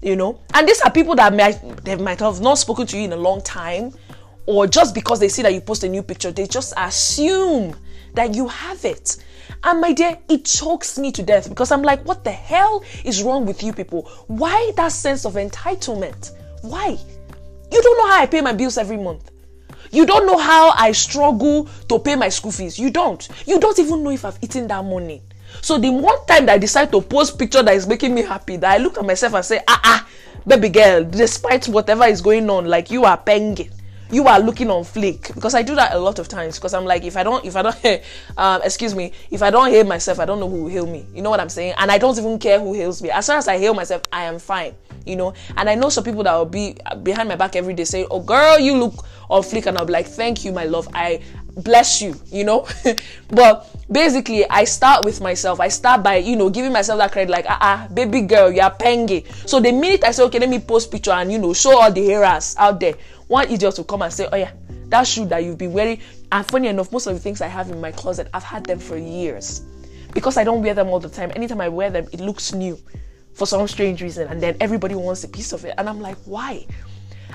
You 0.00 0.16
know, 0.16 0.40
and 0.52 0.68
these 0.68 0.82
are 0.82 0.90
people 0.90 1.14
that 1.14 1.34
might 1.34 1.58
they 1.82 1.96
might 1.96 2.20
have 2.20 2.40
not 2.42 2.58
spoken 2.58 2.86
to 2.88 2.96
you 2.98 3.04
in 3.04 3.12
a 3.14 3.16
long 3.16 3.40
time, 3.40 3.92
or 4.44 4.66
just 4.66 4.94
because 4.94 5.18
they 5.18 5.28
see 5.28 5.40
that 5.42 5.54
you 5.54 5.62
post 5.62 5.82
a 5.84 5.88
new 5.88 6.02
picture, 6.02 6.30
they 6.30 6.46
just 6.46 6.74
assume 6.76 7.74
that 8.12 8.34
you 8.34 8.46
have 8.48 8.84
it. 8.84 9.16
And 9.66 9.80
my 9.80 9.92
dear, 9.94 10.18
it 10.28 10.44
chokes 10.44 10.98
me 10.98 11.10
to 11.12 11.22
death 11.22 11.48
because 11.48 11.72
I'm 11.72 11.82
like, 11.82 12.04
what 12.04 12.22
the 12.22 12.30
hell 12.30 12.84
is 13.02 13.22
wrong 13.22 13.46
with 13.46 13.62
you 13.62 13.72
people? 13.72 14.02
Why 14.26 14.72
that 14.76 14.92
sense 14.92 15.24
of 15.24 15.34
entitlement? 15.34 16.32
Why? 16.60 16.98
You 17.72 17.82
don't 17.82 17.98
know 17.98 18.08
how 18.08 18.22
I 18.22 18.26
pay 18.26 18.42
my 18.42 18.52
bills 18.52 18.76
every 18.76 18.98
month. 18.98 19.30
You 19.90 20.04
don't 20.04 20.26
know 20.26 20.36
how 20.36 20.74
I 20.76 20.92
struggle 20.92 21.68
to 21.88 21.98
pay 21.98 22.14
my 22.14 22.28
school 22.28 22.52
fees. 22.52 22.78
You 22.78 22.90
don't. 22.90 23.26
You 23.46 23.58
don't 23.58 23.78
even 23.78 24.02
know 24.02 24.10
if 24.10 24.26
I've 24.26 24.38
eaten 24.42 24.68
that 24.68 24.84
money. 24.84 25.22
So 25.62 25.78
the 25.78 25.90
one 25.90 26.26
time 26.26 26.46
that 26.46 26.54
I 26.54 26.58
decide 26.58 26.92
to 26.92 27.00
post 27.00 27.38
picture 27.38 27.62
that 27.62 27.74
is 27.74 27.86
making 27.86 28.14
me 28.14 28.22
happy, 28.22 28.58
that 28.58 28.70
I 28.70 28.78
look 28.78 28.98
at 28.98 29.04
myself 29.06 29.32
and 29.34 29.44
say, 29.44 29.60
ah 29.66 29.80
ah, 29.82 30.08
baby 30.46 30.68
girl, 30.68 31.04
despite 31.04 31.68
whatever 31.68 32.04
is 32.04 32.20
going 32.20 32.50
on, 32.50 32.66
like 32.66 32.90
you 32.90 33.04
are 33.04 33.16
penging 33.16 33.70
you 34.14 34.28
are 34.28 34.38
looking 34.38 34.70
on 34.70 34.84
flick 34.84 35.34
because 35.34 35.54
I 35.54 35.62
do 35.62 35.74
that 35.74 35.92
a 35.94 35.98
lot 35.98 36.18
of 36.18 36.28
times 36.28 36.56
because 36.56 36.72
I'm 36.72 36.84
like 36.84 37.04
if 37.04 37.16
I 37.16 37.22
don't 37.22 37.44
if 37.44 37.56
I 37.56 37.62
don't 37.62 37.76
um, 38.38 38.60
excuse 38.62 38.94
me 38.94 39.12
if 39.30 39.42
I 39.42 39.50
don't 39.50 39.70
heal 39.70 39.84
myself 39.84 40.20
I 40.20 40.24
don't 40.24 40.38
know 40.40 40.48
who 40.48 40.62
will 40.62 40.70
heal 40.70 40.86
me. 40.86 41.06
You 41.12 41.22
know 41.22 41.30
what 41.30 41.40
I'm 41.40 41.48
saying? 41.48 41.74
And 41.78 41.90
I 41.90 41.98
don't 41.98 42.16
even 42.16 42.38
care 42.38 42.60
who 42.60 42.72
heals 42.74 43.02
me. 43.02 43.10
As 43.10 43.26
soon 43.26 43.36
as 43.36 43.48
I 43.48 43.58
heal 43.58 43.74
myself 43.74 44.02
I 44.12 44.24
am 44.24 44.38
fine 44.38 44.74
you 45.06 45.16
know? 45.16 45.34
And 45.56 45.68
I 45.68 45.74
know 45.74 45.88
some 45.88 46.04
people 46.04 46.22
that 46.22 46.34
will 46.34 46.44
be 46.46 46.76
behind 47.02 47.28
my 47.28 47.36
back 47.36 47.56
every 47.56 47.74
day 47.74 47.84
say 47.84 48.06
oh 48.10 48.20
girl 48.20 48.58
you 48.58 48.76
look 48.76 49.04
on 49.28 49.42
flick 49.42 49.66
and 49.66 49.76
I'll 49.76 49.86
be 49.86 49.92
like 49.92 50.06
thank 50.06 50.44
you 50.44 50.52
my 50.52 50.64
love. 50.64 50.88
I 50.94 51.20
bless 51.56 52.02
you 52.02 52.14
you 52.30 52.44
know? 52.44 52.66
But 53.28 53.74
basically 53.90 54.48
i 54.48 54.64
start 54.64 55.04
with 55.04 55.20
myself. 55.20 55.60
I 55.60 55.68
start 55.68 56.02
by 56.02 56.16
you 56.16 56.36
know 56.36 56.50
giving 56.50 56.72
myself 56.72 56.98
that 56.98 57.12
credit 57.12 57.30
like 57.30 57.46
ah 57.48 57.84
uh-uh, 57.84 57.88
baby 57.88 58.22
girl 58.22 58.50
you're 58.50 58.70
pengy 58.70 59.26
so 59.48 59.60
the 59.60 59.72
minute 59.72 60.04
i 60.04 60.10
say 60.10 60.22
okay 60.24 60.38
let 60.38 60.48
me 60.48 60.58
post 60.58 60.90
picture 60.90 61.12
and 61.12 61.30
you 61.30 61.38
know 61.38 61.52
show 61.52 61.80
all 61.80 61.92
the 61.92 62.00
hearers 62.00 62.54
out 62.58 62.80
there 62.80 62.94
one 63.28 63.48
idiot 63.50 63.74
will 63.76 63.84
come 63.84 64.02
and 64.02 64.12
say 64.12 64.28
oh 64.32 64.36
yeah 64.36 64.52
that 64.88 65.06
shoe 65.06 65.26
that 65.26 65.44
you've 65.44 65.58
been 65.58 65.72
wearing 65.72 65.98
and 66.32 66.46
funny 66.46 66.68
enough 66.68 66.92
most 66.92 67.06
of 67.06 67.14
the 67.14 67.20
things 67.20 67.40
i 67.40 67.46
have 67.46 67.70
in 67.70 67.80
my 67.80 67.92
closet 67.92 68.28
i've 68.32 68.42
had 68.44 68.64
them 68.64 68.78
for 68.78 68.96
years. 68.96 69.62
Because 70.12 70.36
i 70.36 70.44
don't 70.44 70.62
wear 70.62 70.74
them 70.74 70.88
all 70.88 71.00
the 71.00 71.08
time. 71.08 71.32
Anytime 71.34 71.60
i 71.60 71.68
wear 71.68 71.90
them 71.90 72.06
it 72.12 72.20
looks 72.20 72.54
new 72.54 72.78
for 73.34 73.46
some 73.46 73.66
strange 73.68 74.00
reason 74.00 74.28
and 74.28 74.40
then 74.40 74.56
everybody 74.60 74.94
wants 74.94 75.24
a 75.24 75.28
piece 75.28 75.52
of 75.52 75.64
it 75.64 75.74
and 75.76 75.88
i'm 75.88 76.00
like 76.00 76.16
why? 76.24 76.66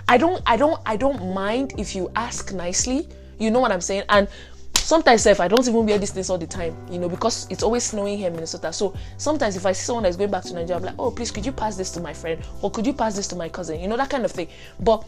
I 0.08 0.18
don't 0.18 0.42
i 0.48 0.58
don't 0.58 0.82
i 0.86 0.96
don't 0.96 1.34
mind 1.34 1.74
if 1.78 1.96
you 1.96 2.10
ask 2.16 2.54
nicely 2.54 3.08
you 3.40 3.52
know 3.52 3.60
what 3.60 3.72
I'm 3.72 3.82
saying? 3.82 4.04
And 4.10 4.28
sometimes 4.76 5.26
if 5.26 5.40
I 5.40 5.48
don't 5.48 5.68
even 5.68 5.86
wear 5.86 5.98
these 5.98 6.12
things 6.12 6.30
all 6.30 6.38
the 6.38 6.48
time, 6.48 6.76
you 6.92 7.00
know, 7.00 7.10
because 7.10 7.48
it's 7.50 7.64
always 7.64 7.84
snowing 7.84 8.18
here 8.18 8.28
in 8.28 8.34
Minnesota. 8.34 8.74
So 8.74 8.96
sometimes 9.18 9.56
if 9.56 9.66
I 9.66 9.72
see 9.72 9.86
someone 9.86 10.04
that's 10.04 10.18
going 10.18 10.32
back 10.32 10.44
to 10.44 10.54
Nigeria, 10.54 10.78
I'm 10.78 10.84
like, 10.84 10.96
oh, 10.98 11.12
please, 11.12 11.32
could 11.32 11.46
you 11.46 11.52
pass 11.52 11.78
this 11.78 11.92
to 11.92 12.00
my 12.00 12.14
friend? 12.14 12.42
Or 12.62 12.72
could 12.72 12.86
you 12.86 12.94
pass 12.94 13.16
this 13.16 13.28
to 13.30 13.36
my 13.36 13.50
cousin? 13.50 13.80
You 13.80 13.88
know, 13.88 13.98
that 13.98 14.10
kind 14.10 14.26
of 14.26 14.32
thing. 14.32 14.48
But 14.80 15.06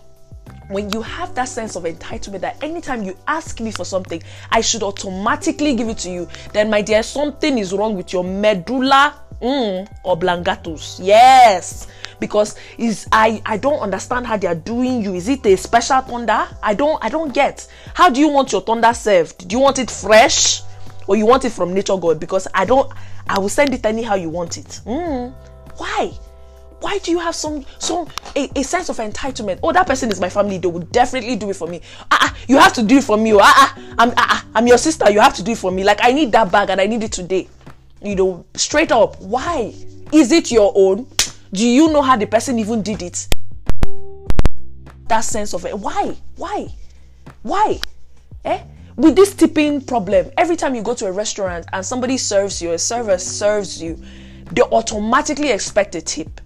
when 0.69 0.89
you 0.91 1.01
have 1.01 1.35
that 1.35 1.49
sense 1.49 1.75
of 1.75 1.83
entitlement 1.83 2.41
that 2.41 2.63
anytime 2.63 3.03
you 3.03 3.17
ask 3.27 3.59
me 3.59 3.71
for 3.71 3.83
something, 3.83 4.21
I 4.51 4.61
should 4.61 4.83
automatically 4.83 5.75
give 5.75 5.89
it 5.89 5.97
to 5.99 6.09
you, 6.09 6.27
then 6.53 6.69
my 6.69 6.81
dear, 6.81 7.03
something 7.03 7.57
is 7.57 7.73
wrong 7.73 7.95
with 7.95 8.13
your 8.13 8.23
medulla 8.23 9.15
mm, 9.41 9.87
oblongatus. 10.05 10.99
Yes 11.01 11.87
because 12.21 12.55
is 12.77 13.07
I 13.11 13.41
I 13.45 13.57
don't 13.57 13.79
understand 13.79 14.25
how 14.25 14.37
they 14.37 14.47
are 14.47 14.55
doing 14.55 15.01
you. 15.01 15.15
Is 15.15 15.27
it 15.27 15.45
a 15.45 15.57
special 15.57 15.99
thunder? 15.99 16.47
I 16.63 16.73
don't 16.73 17.03
I 17.03 17.09
don't 17.09 17.33
get. 17.33 17.67
How 17.93 18.09
do 18.09 18.21
you 18.21 18.29
want 18.29 18.53
your 18.53 18.61
thunder 18.61 18.93
served? 18.93 19.49
Do 19.49 19.57
you 19.57 19.59
want 19.59 19.79
it 19.79 19.91
fresh 19.91 20.61
or 21.07 21.17
you 21.17 21.25
want 21.25 21.43
it 21.43 21.49
from 21.49 21.73
nature 21.73 21.97
God? 21.97 22.19
Because 22.21 22.47
I 22.53 22.63
don't 22.63 22.89
I 23.27 23.39
will 23.39 23.49
send 23.49 23.73
it 23.73 23.85
anyhow 23.85 24.15
you 24.15 24.29
want 24.29 24.57
it. 24.57 24.79
Mm, 24.85 25.33
why? 25.75 26.13
why 26.79 26.97
do 26.99 27.11
you 27.11 27.19
have 27.19 27.35
some 27.35 27.63
some 27.77 28.07
a, 28.35 28.49
a, 28.55 28.63
sense 28.63 28.89
of 28.89 28.97
entitlement 28.97 29.59
oh 29.61 29.71
that 29.71 29.85
person 29.85 30.09
is 30.09 30.19
my 30.19 30.29
family 30.29 30.57
they 30.57 30.67
will 30.67 30.79
definitely 30.79 31.35
do 31.35 31.47
it 31.51 31.55
for 31.55 31.67
me 31.67 31.79
ah, 32.09 32.17
ah 32.21 32.37
you 32.47 32.57
have 32.57 32.73
to 32.73 32.81
do 32.81 32.97
it 32.97 33.03
for 33.03 33.17
me 33.17 33.31
oh 33.33 33.39
ah, 33.39 33.53
ah 33.55 33.93
i'm 33.99 34.09
ah, 34.09 34.15
ah, 34.17 34.45
i'm 34.55 34.65
your 34.65 34.79
sister 34.79 35.09
you 35.11 35.19
have 35.19 35.35
to 35.35 35.43
do 35.43 35.51
it 35.51 35.59
for 35.59 35.71
me 35.71 35.83
like 35.83 35.99
i 36.01 36.11
need 36.11 36.31
that 36.31 36.51
bag 36.51 36.71
and 36.71 36.81
i 36.81 36.87
need 36.87 37.03
it 37.03 37.11
today 37.11 37.47
you 38.01 38.15
know 38.15 38.45
straight 38.55 38.91
up 38.91 39.19
why 39.21 39.73
is 40.11 40.31
it 40.31 40.51
your 40.51 40.71
own 40.75 41.07
do 41.53 41.67
you 41.67 41.91
know 41.91 42.01
how 42.01 42.15
the 42.15 42.27
person 42.27 42.59
even 42.59 42.81
did 42.81 43.01
it? 43.01 43.27
That 45.09 45.21
sense 45.21 45.53
of 45.53 45.65
it. 45.65 45.77
Why? 45.77 46.15
Why? 46.37 46.69
Why? 47.41 47.81
Eh? 48.45 48.63
With 48.95 49.17
this 49.17 49.33
tipping 49.33 49.81
problem, 49.81 50.31
every 50.37 50.55
time 50.55 50.75
you 50.75 50.81
go 50.81 50.93
to 50.93 51.07
a 51.07 51.11
restaurant 51.11 51.65
and 51.73 51.85
somebody 51.85 52.17
serves 52.17 52.61
you, 52.61 52.71
a 52.71 52.77
server 52.79 53.17
serves 53.17 53.81
you, 53.81 54.01
they 54.51 54.61
automatically 54.61 55.51
expect 55.51 55.95
a 55.95 56.01
tip. 56.01 56.39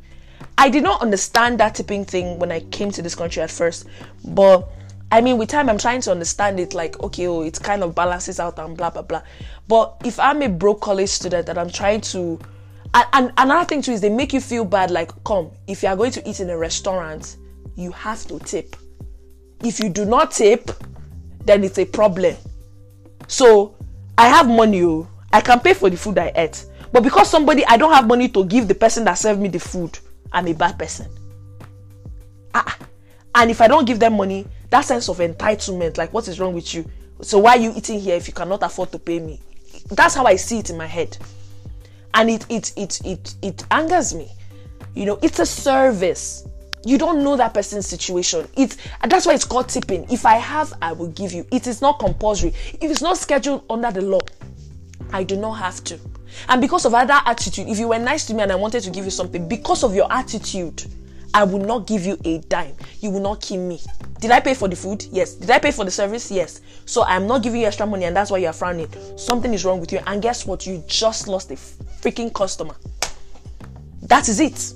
I 0.57 0.69
did 0.69 0.81
not 0.81 1.01
understand 1.01 1.59
that 1.59 1.75
tipping 1.75 2.05
thing 2.05 2.39
when 2.39 2.51
I 2.51 2.62
came 2.62 2.89
to 2.91 3.03
this 3.03 3.13
country 3.13 3.43
at 3.43 3.51
first, 3.51 3.85
but 4.24 4.67
I 5.15 5.22
mean, 5.22 5.38
with 5.38 5.48
time, 5.48 5.69
I'm 5.69 5.77
trying 5.77 6.01
to 6.01 6.12
understand 6.12 6.60
it 6.60 6.74
like, 6.74 7.01
okay, 7.01 7.25
oh, 7.27 7.41
it 7.41 7.57
kind 7.63 7.84
of 7.84 7.95
balances 7.95 8.38
out 8.38 8.60
and 8.60 8.75
blah, 8.75 8.89
blah, 8.89 9.01
blah. 9.01 9.22
But 9.65 9.95
if 10.03 10.19
I'm 10.19 10.41
a 10.41 10.50
broke 10.50 10.81
college 10.81 11.07
student 11.07 11.48
and 11.48 11.57
I'm 11.57 11.69
trying 11.69 12.01
to 12.01 12.38
and, 12.93 13.07
and 13.13 13.31
another 13.38 13.63
thing 13.65 13.81
too 13.81 13.93
is 13.93 14.01
they 14.01 14.10
make 14.10 14.34
you 14.34 14.41
feel 14.41 14.65
bad 14.65 14.91
like 14.91 15.12
come 15.24 15.51
if 15.67 15.84
you 15.84 15.88
are 15.88 15.95
going 15.95 16.12
to 16.12 16.29
eat 16.29 16.41
in 16.41 16.50
a 16.50 16.57
restaurant 16.57 17.38
you 17.77 17.93
have 17.93 18.27
to 18.27 18.39
tip. 18.39 18.75
If 19.63 19.79
you 19.79 19.88
do 19.88 20.03
not 20.03 20.31
tip 20.31 20.69
then 21.45 21.63
it's 21.63 21.77
a 21.79 21.86
problem. 21.86 22.36
So 23.29 23.74
i 24.17 24.27
have 24.27 24.50
money 24.50 24.84
oh. 24.84 25.07
I 25.31 25.39
can 25.39 25.62
pay 25.62 25.74
for 25.75 25.89
the 25.89 25.95
food 25.95 26.17
i 26.17 26.34
ate. 26.36 26.65
But 26.91 27.03
because 27.03 27.29
somebody 27.29 27.65
i 27.67 27.77
don't 27.77 27.93
have 27.93 28.05
money 28.05 28.27
to 28.27 28.43
give 28.43 28.67
the 28.67 28.75
person 28.75 29.05
that 29.05 29.13
served 29.13 29.39
me 29.39 29.48
the 29.48 29.62
food 29.62 29.98
i'm 30.34 30.45
a 30.50 30.53
bad 30.53 30.77
person. 30.77 31.07
Ah 32.53 32.77
and 33.36 33.51
if 33.51 33.62
i 33.62 33.67
don't 33.67 33.86
give 33.86 34.00
them 34.00 34.17
money 34.17 34.45
that 34.75 34.84
sense 34.84 35.08
of 35.08 35.20
entitlement 35.20 35.98
like 35.98 36.13
what 36.13 36.27
is 36.27 36.38
wrong 36.38 36.53
with 36.53 36.74
you? 36.74 36.86
So 37.22 37.39
why 37.39 37.51
are 37.51 37.60
you 37.60 37.72
eating 37.77 37.98
here 37.98 38.15
if 38.15 38.27
you 38.27 38.34
cannot 38.34 38.62
afford 38.62 38.91
to 38.91 39.00
pay 39.00 39.20
me? 39.20 39.39
That's 39.89 40.13
how 40.13 40.25
i 40.25 40.36
see 40.36 40.60
it 40.60 40.70
in 40.70 40.75
my 40.77 40.86
head. 40.86 41.17
And 42.13 42.29
it 42.29 42.46
it 42.50 42.74
it 42.75 43.00
it 43.05 43.36
it 43.41 43.63
angers 43.72 44.13
me. 44.13 44.29
You 44.94 45.05
know 45.05 45.20
it's 45.22 45.39
a 45.39 45.46
service. 45.46 46.46
You 46.84 46.98
don't 46.98 47.24
know 47.24 47.38
that 47.38 47.53
person's 47.53 47.88
situation. 47.88 48.50
It's 48.58 48.75
that's 49.08 49.25
why 49.25 49.34
it's 49.34 49.46
called 49.46 49.70
tipping. 49.70 50.12
If 50.12 50.25
i 50.25 50.36
have 50.36 50.74
i 50.82 50.91
will 50.91 51.08
give 51.08 51.32
you. 51.32 51.48
It 51.53 51.67
is 51.67 51.82
not 51.82 52.00
compulsory. 52.00 52.50
If 52.82 52.91
it's 52.91 53.01
not 53.01 53.17
scheduled 53.17 53.63
under 53.70 53.91
the 53.91 54.01
law 54.01 54.20
i 55.13 55.24
do 55.24 55.38
not 55.38 55.53
have 55.53 55.86
to. 55.86 55.98
And 56.50 56.60
because 56.60 56.84
of 56.84 56.94
other 56.94 57.17
attitude 57.25 57.70
if 57.70 57.79
you 57.79 57.88
were 57.88 58.00
nice 58.00 58.25
to 58.25 58.34
me 58.34 58.41
and 58.44 58.51
i 58.51 58.55
wanted 58.55 58.82
to 58.82 58.89
give 58.89 59.05
you 59.05 59.12
something 59.12 59.48
because 59.48 59.86
of 59.86 59.96
your 59.96 60.12
attitude 60.12 60.84
I 61.36 61.44
will 61.44 61.60
not 61.60 61.86
give 61.86 62.05
you 62.05 62.17
a 62.24 62.38
dime. 62.38 62.75
You 63.01 63.10
will 63.10 63.20
not 63.20 63.41
kill 63.41 63.60
me. 63.60 63.82
Did 64.25 64.32
I 64.32 64.39
pay 64.39 64.55
for 64.55 64.67
the 64.67 64.75
food? 64.75 65.05
Yes. 65.12 65.36
Did 65.36 65.51
I 65.51 65.60
pay 65.60 65.70
for 65.70 65.86
the 65.86 65.91
service? 65.91 66.32
Yes. 66.32 66.62
So 66.88 67.03
I'm 67.03 67.27
not 67.27 67.44
giving 67.44 67.62
you 67.62 67.67
extra 67.67 67.86
money 67.86 68.05
and 68.05 68.15
that's 68.15 68.32
why 68.32 68.39
you're 68.39 68.53
frowning. 68.53 68.88
Something 69.17 69.53
is 69.53 69.63
wrong 69.63 69.79
with 69.79 69.94
you. 69.94 70.00
And 70.08 70.20
guess 70.20 70.48
what? 70.48 70.65
You 70.65 70.84
just 70.88 71.27
lost 71.27 71.51
a 71.51 71.53
freaking 71.53 72.34
customer. 72.34 72.74
That 74.01 74.27
is 74.27 74.39
it. 74.39 74.74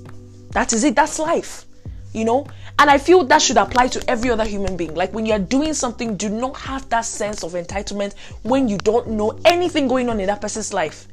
That 0.52 0.72
is 0.72 0.84
it. 0.84 0.94
That's 0.94 1.18
life. 1.18 1.64
You 2.12 2.26
know? 2.26 2.46
And 2.78 2.88
I 2.88 2.96
feel 2.96 3.24
that 3.24 3.42
should 3.42 3.56
apply 3.56 3.88
to 3.88 4.08
every 4.08 4.30
other 4.30 4.44
human 4.44 4.76
being. 4.76 4.94
Like 4.94 5.12
when 5.12 5.26
you're 5.26 5.40
doing 5.40 5.74
something, 5.74 6.16
do 6.16 6.28
not 6.28 6.56
have 6.56 6.88
that 6.90 7.04
sense 7.04 7.42
of 7.42 7.54
entitlement 7.54 8.14
when 8.44 8.68
you 8.68 8.78
don't 8.78 9.08
know 9.08 9.36
anything 9.44 9.88
going 9.88 10.08
on 10.08 10.20
in 10.20 10.28
that 10.28 10.40
person's 10.40 10.72
life. 10.72 11.08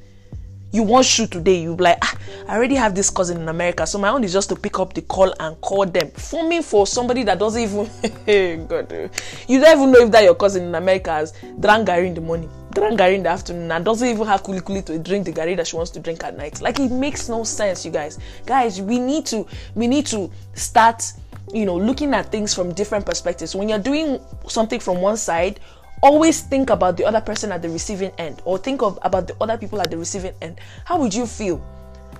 You 0.71 0.83
want 0.83 1.05
shoot 1.05 1.31
today, 1.31 1.61
you 1.61 1.75
like, 1.75 1.97
ah, 2.01 2.17
I 2.47 2.57
already 2.57 2.75
have 2.75 2.93
this 2.93 3.09
cousin 3.09 3.41
in 3.41 3.47
America, 3.47 3.87
so 3.87 3.97
my 3.97 4.09
own 4.09 4.23
is 4.25 4.33
just 4.33 4.49
to 4.49 4.55
pick 4.55 4.79
up 4.79 4.93
the 4.93 5.01
call 5.01 5.33
and 5.39 5.59
call 5.61 5.85
them. 5.85 6.11
Forming 6.11 6.61
for 6.61 6.85
somebody 6.85 7.23
that 7.23 7.39
doesn't 7.39 7.61
even, 7.61 7.85
God, 8.67 8.91
you 9.47 9.59
don't 9.61 9.77
even 9.77 9.91
know 9.91 9.99
if 9.99 10.11
that 10.11 10.23
your 10.23 10.35
cousin 10.35 10.63
in 10.63 10.75
America 10.75 11.11
has 11.11 11.33
drank 11.59 11.87
gari 11.87 12.07
in 12.07 12.13
the 12.13 12.21
morning, 12.21 12.49
drank 12.73 12.99
gari 12.99 13.15
in 13.15 13.23
the 13.23 13.29
afternoon, 13.29 13.71
and 13.71 13.85
doesn't 13.85 14.07
even 14.07 14.27
have 14.27 14.43
kuli 14.43 14.59
kuli 14.59 14.81
to 14.81 14.99
drink 14.99 15.25
the 15.25 15.31
gari 15.31 15.55
that 15.55 15.67
she 15.67 15.77
wants 15.77 15.91
to 15.91 16.01
drink 16.01 16.23
at 16.25 16.35
night. 16.35 16.59
Like 16.61 16.79
it 16.79 16.91
makes 16.91 17.29
no 17.29 17.45
sense, 17.45 17.85
you 17.85 17.91
guys. 17.91 18.19
Guys, 18.45 18.81
we 18.81 18.99
need 18.99 19.25
to, 19.27 19.47
we 19.73 19.87
need 19.87 20.05
to 20.07 20.29
start 20.53 21.13
you 21.53 21.65
know 21.65 21.77
looking 21.77 22.13
at 22.13 22.29
things 22.29 22.53
from 22.53 22.73
different 22.73 23.05
perspectives 23.05 23.55
when 23.55 23.69
you're 23.69 23.79
doing 23.79 24.19
something 24.49 24.81
from 24.81 24.99
one 24.99 25.15
side 25.15 25.61
always 26.01 26.41
think 26.41 26.69
about 26.69 26.97
the 26.97 27.05
other 27.05 27.21
person 27.21 27.51
at 27.51 27.61
the 27.61 27.69
receiving 27.69 28.11
end 28.17 28.41
or 28.45 28.57
think 28.57 28.81
of 28.81 28.99
about 29.01 29.27
the 29.27 29.35
other 29.41 29.57
people 29.57 29.81
at 29.81 29.91
the 29.91 29.97
receiving 29.97 30.33
end. 30.41 30.59
How 30.85 30.99
would 30.99 31.13
you 31.13 31.25
feel 31.25 31.63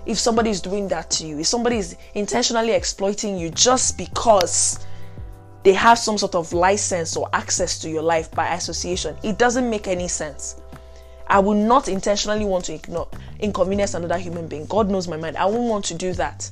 if 0.05 0.17
somebody 0.17 0.49
is 0.49 0.61
doing 0.61 0.87
that 0.89 1.09
to 1.11 1.27
you? 1.27 1.39
If 1.39 1.47
somebody 1.47 1.77
is 1.77 1.95
intentionally 2.15 2.71
exploiting 2.71 3.37
you 3.37 3.49
just 3.49 3.97
because 3.97 4.85
they 5.63 5.73
have 5.73 5.97
some 5.97 6.17
sort 6.17 6.35
of 6.35 6.53
license 6.53 7.17
or 7.17 7.27
access 7.33 7.77
to 7.79 7.89
your 7.89 8.03
life 8.03 8.31
by 8.31 8.53
association? 8.53 9.15
It 9.23 9.37
doesn't 9.37 9.69
make 9.69 9.87
any 9.87 10.07
sense. 10.07 10.61
I 11.27 11.39
will 11.39 11.55
not 11.55 11.89
intentionally 11.89 12.45
want 12.45 12.65
to 12.65 12.73
ignore 12.73 13.07
inconvenience 13.39 13.93
another 13.93 14.17
human 14.17 14.47
being. 14.47 14.65
God 14.67 14.89
knows 14.89 15.07
my 15.07 15.17
mind. 15.17 15.35
I 15.35 15.45
won't 15.45 15.69
want 15.69 15.85
to 15.85 15.93
do 15.93 16.13
that 16.13 16.49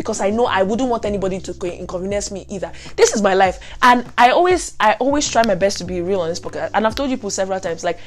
because 0.00 0.22
I 0.22 0.30
know 0.30 0.46
I 0.46 0.62
wouldn't 0.62 0.88
want 0.88 1.04
anybody 1.04 1.40
to 1.40 1.52
inconvenience 1.78 2.30
me 2.30 2.46
either. 2.48 2.72
This 2.96 3.14
is 3.14 3.20
my 3.20 3.34
life, 3.34 3.60
and 3.82 4.10
I 4.16 4.30
always 4.30 4.74
I 4.80 4.94
always 4.94 5.28
try 5.30 5.42
my 5.46 5.54
best 5.54 5.76
to 5.78 5.84
be 5.84 6.00
real 6.00 6.20
on 6.20 6.30
this 6.30 6.40
podcast. 6.40 6.70
And 6.72 6.86
I've 6.86 6.94
told 6.94 7.10
you 7.10 7.16
people 7.16 7.30
several 7.30 7.60
times, 7.60 7.84
like 7.84 7.98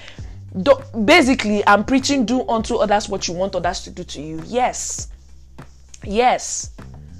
basically, 1.06 1.66
I'm 1.68 1.86
preaching 1.86 2.26
do 2.26 2.48
unto 2.50 2.78
others 2.78 3.08
what 3.10 3.28
you 3.28 3.36
want 3.36 3.56
others 3.56 3.82
to 3.82 3.92
do 3.92 4.04
to 4.04 4.22
you. 4.22 4.42
Yes, 4.48 5.10
yes, 6.04 6.72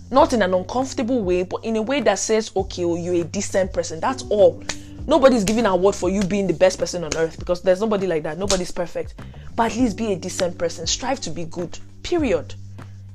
not 0.10 0.34
in 0.34 0.42
an 0.42 0.54
uncomfortable 0.56 1.22
way, 1.22 1.44
but 1.44 1.64
in 1.64 1.76
a 1.76 1.82
way 1.82 2.02
that 2.02 2.18
says, 2.18 2.52
okay, 2.56 2.84
oh, 2.84 2.96
you're 2.96 3.22
a 3.22 3.24
decent 3.24 3.74
person. 3.74 4.00
That's 4.00 4.24
all. 4.24 4.64
Nobody's 5.06 5.44
giving 5.44 5.66
an 5.66 5.72
award 5.72 5.96
for 5.96 6.10
you 6.10 6.22
being 6.24 6.48
the 6.48 6.54
best 6.54 6.80
person 6.80 7.04
on 7.04 7.16
earth 7.16 7.38
because 7.38 7.62
there's 7.62 7.82
nobody 7.82 8.08
like 8.08 8.24
that. 8.24 8.40
Nobody's 8.40 8.72
perfect. 8.72 9.14
But 9.56 9.72
at 9.72 9.78
least 9.78 9.98
be 9.98 10.14
a 10.14 10.16
decent 10.16 10.58
person. 10.58 10.88
Strive 10.88 11.20
to 11.22 11.30
be 11.30 11.46
good. 11.46 11.78
Period. 12.02 12.56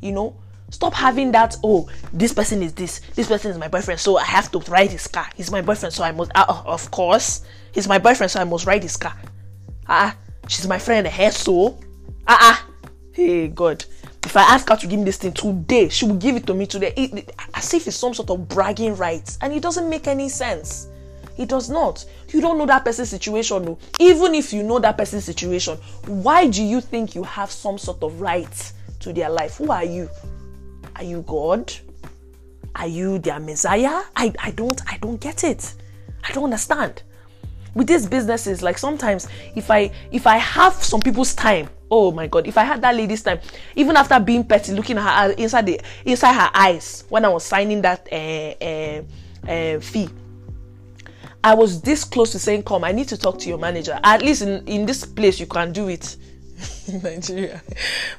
You 0.00 0.12
know, 0.12 0.36
Stop 0.70 0.92
having 0.94 1.32
that, 1.32 1.56
oh, 1.64 1.88
this 2.12 2.32
person 2.32 2.62
is 2.62 2.74
this, 2.74 3.00
this 3.14 3.26
person 3.26 3.50
is 3.50 3.58
my 3.58 3.68
boyfriend, 3.68 4.00
so 4.00 4.18
I 4.18 4.24
have 4.24 4.50
to 4.52 4.58
ride 4.70 4.90
his 4.90 5.06
car. 5.06 5.26
He's 5.34 5.50
my 5.50 5.62
boyfriend, 5.62 5.94
so 5.94 6.04
I 6.04 6.12
must, 6.12 6.30
uh, 6.34 6.62
of 6.66 6.90
course, 6.90 7.44
he's 7.72 7.88
my 7.88 7.98
boyfriend, 7.98 8.30
so 8.30 8.40
I 8.40 8.44
must 8.44 8.66
ride 8.66 8.82
his 8.82 8.96
car. 8.96 9.16
Ah, 9.88 10.12
uh, 10.12 10.46
she's 10.46 10.68
my 10.68 10.78
friend, 10.78 11.06
hair 11.06 11.32
so. 11.32 11.78
Ah, 12.26 12.62
uh, 12.62 12.90
hey, 13.12 13.48
God. 13.48 13.84
If 14.24 14.36
I 14.36 14.42
ask 14.42 14.68
her 14.68 14.76
to 14.76 14.86
give 14.86 14.98
me 14.98 15.06
this 15.06 15.16
thing 15.16 15.32
today, 15.32 15.88
she 15.88 16.04
will 16.04 16.16
give 16.16 16.36
it 16.36 16.46
to 16.48 16.54
me 16.54 16.66
today. 16.66 16.92
It, 16.96 17.14
it, 17.14 17.32
as 17.54 17.72
if 17.72 17.86
it's 17.86 17.96
some 17.96 18.12
sort 18.12 18.28
of 18.28 18.46
bragging 18.46 18.94
rights. 18.96 19.38
And 19.40 19.54
it 19.54 19.62
doesn't 19.62 19.88
make 19.88 20.06
any 20.06 20.28
sense. 20.28 20.88
It 21.38 21.48
does 21.48 21.70
not. 21.70 22.04
You 22.28 22.42
don't 22.42 22.58
know 22.58 22.66
that 22.66 22.84
person's 22.84 23.08
situation. 23.08 23.64
No. 23.64 23.78
Even 23.98 24.34
if 24.34 24.52
you 24.52 24.62
know 24.62 24.80
that 24.80 24.98
person's 24.98 25.24
situation, 25.24 25.78
why 26.04 26.48
do 26.48 26.62
you 26.62 26.82
think 26.82 27.14
you 27.14 27.22
have 27.22 27.50
some 27.50 27.78
sort 27.78 28.02
of 28.02 28.20
right 28.20 28.72
to 29.00 29.12
their 29.14 29.30
life? 29.30 29.56
Who 29.56 29.70
are 29.72 29.84
you? 29.84 30.10
Are 30.98 31.04
you 31.04 31.22
God? 31.22 31.72
Are 32.74 32.88
you 32.88 33.18
their 33.18 33.38
Messiah? 33.38 34.02
I, 34.16 34.32
I 34.38 34.50
don't 34.50 34.80
I 34.90 34.98
don't 34.98 35.20
get 35.20 35.44
it. 35.44 35.74
I 36.24 36.32
don't 36.32 36.44
understand. 36.44 37.02
With 37.74 37.86
these 37.86 38.06
businesses, 38.06 38.62
like 38.62 38.78
sometimes 38.78 39.28
if 39.54 39.70
I 39.70 39.90
if 40.10 40.26
I 40.26 40.38
have 40.38 40.74
some 40.74 41.00
people's 41.00 41.34
time, 41.34 41.68
oh 41.90 42.10
my 42.10 42.26
god, 42.26 42.48
if 42.48 42.58
I 42.58 42.64
had 42.64 42.82
that 42.82 42.96
lady's 42.96 43.22
time, 43.22 43.38
even 43.76 43.96
after 43.96 44.18
being 44.18 44.42
petty, 44.42 44.72
looking 44.72 44.98
at 44.98 45.28
her 45.28 45.32
inside 45.34 45.66
the 45.66 45.80
inside 46.04 46.34
her 46.34 46.50
eyes 46.52 47.04
when 47.08 47.24
I 47.24 47.28
was 47.28 47.44
signing 47.44 47.82
that 47.82 48.08
uh, 48.12 48.64
uh, 48.64 49.02
uh, 49.48 49.80
fee, 49.80 50.08
I 51.44 51.54
was 51.54 51.80
this 51.80 52.02
close 52.02 52.32
to 52.32 52.38
saying, 52.40 52.64
"Come, 52.64 52.82
I 52.82 52.90
need 52.90 53.08
to 53.08 53.16
talk 53.16 53.38
to 53.38 53.48
your 53.48 53.58
manager." 53.58 54.00
At 54.02 54.22
least 54.22 54.42
in 54.42 54.66
in 54.66 54.86
this 54.86 55.04
place, 55.04 55.38
you 55.38 55.46
can 55.46 55.72
do 55.72 55.88
it. 55.88 56.16
Nigeria, 57.02 57.62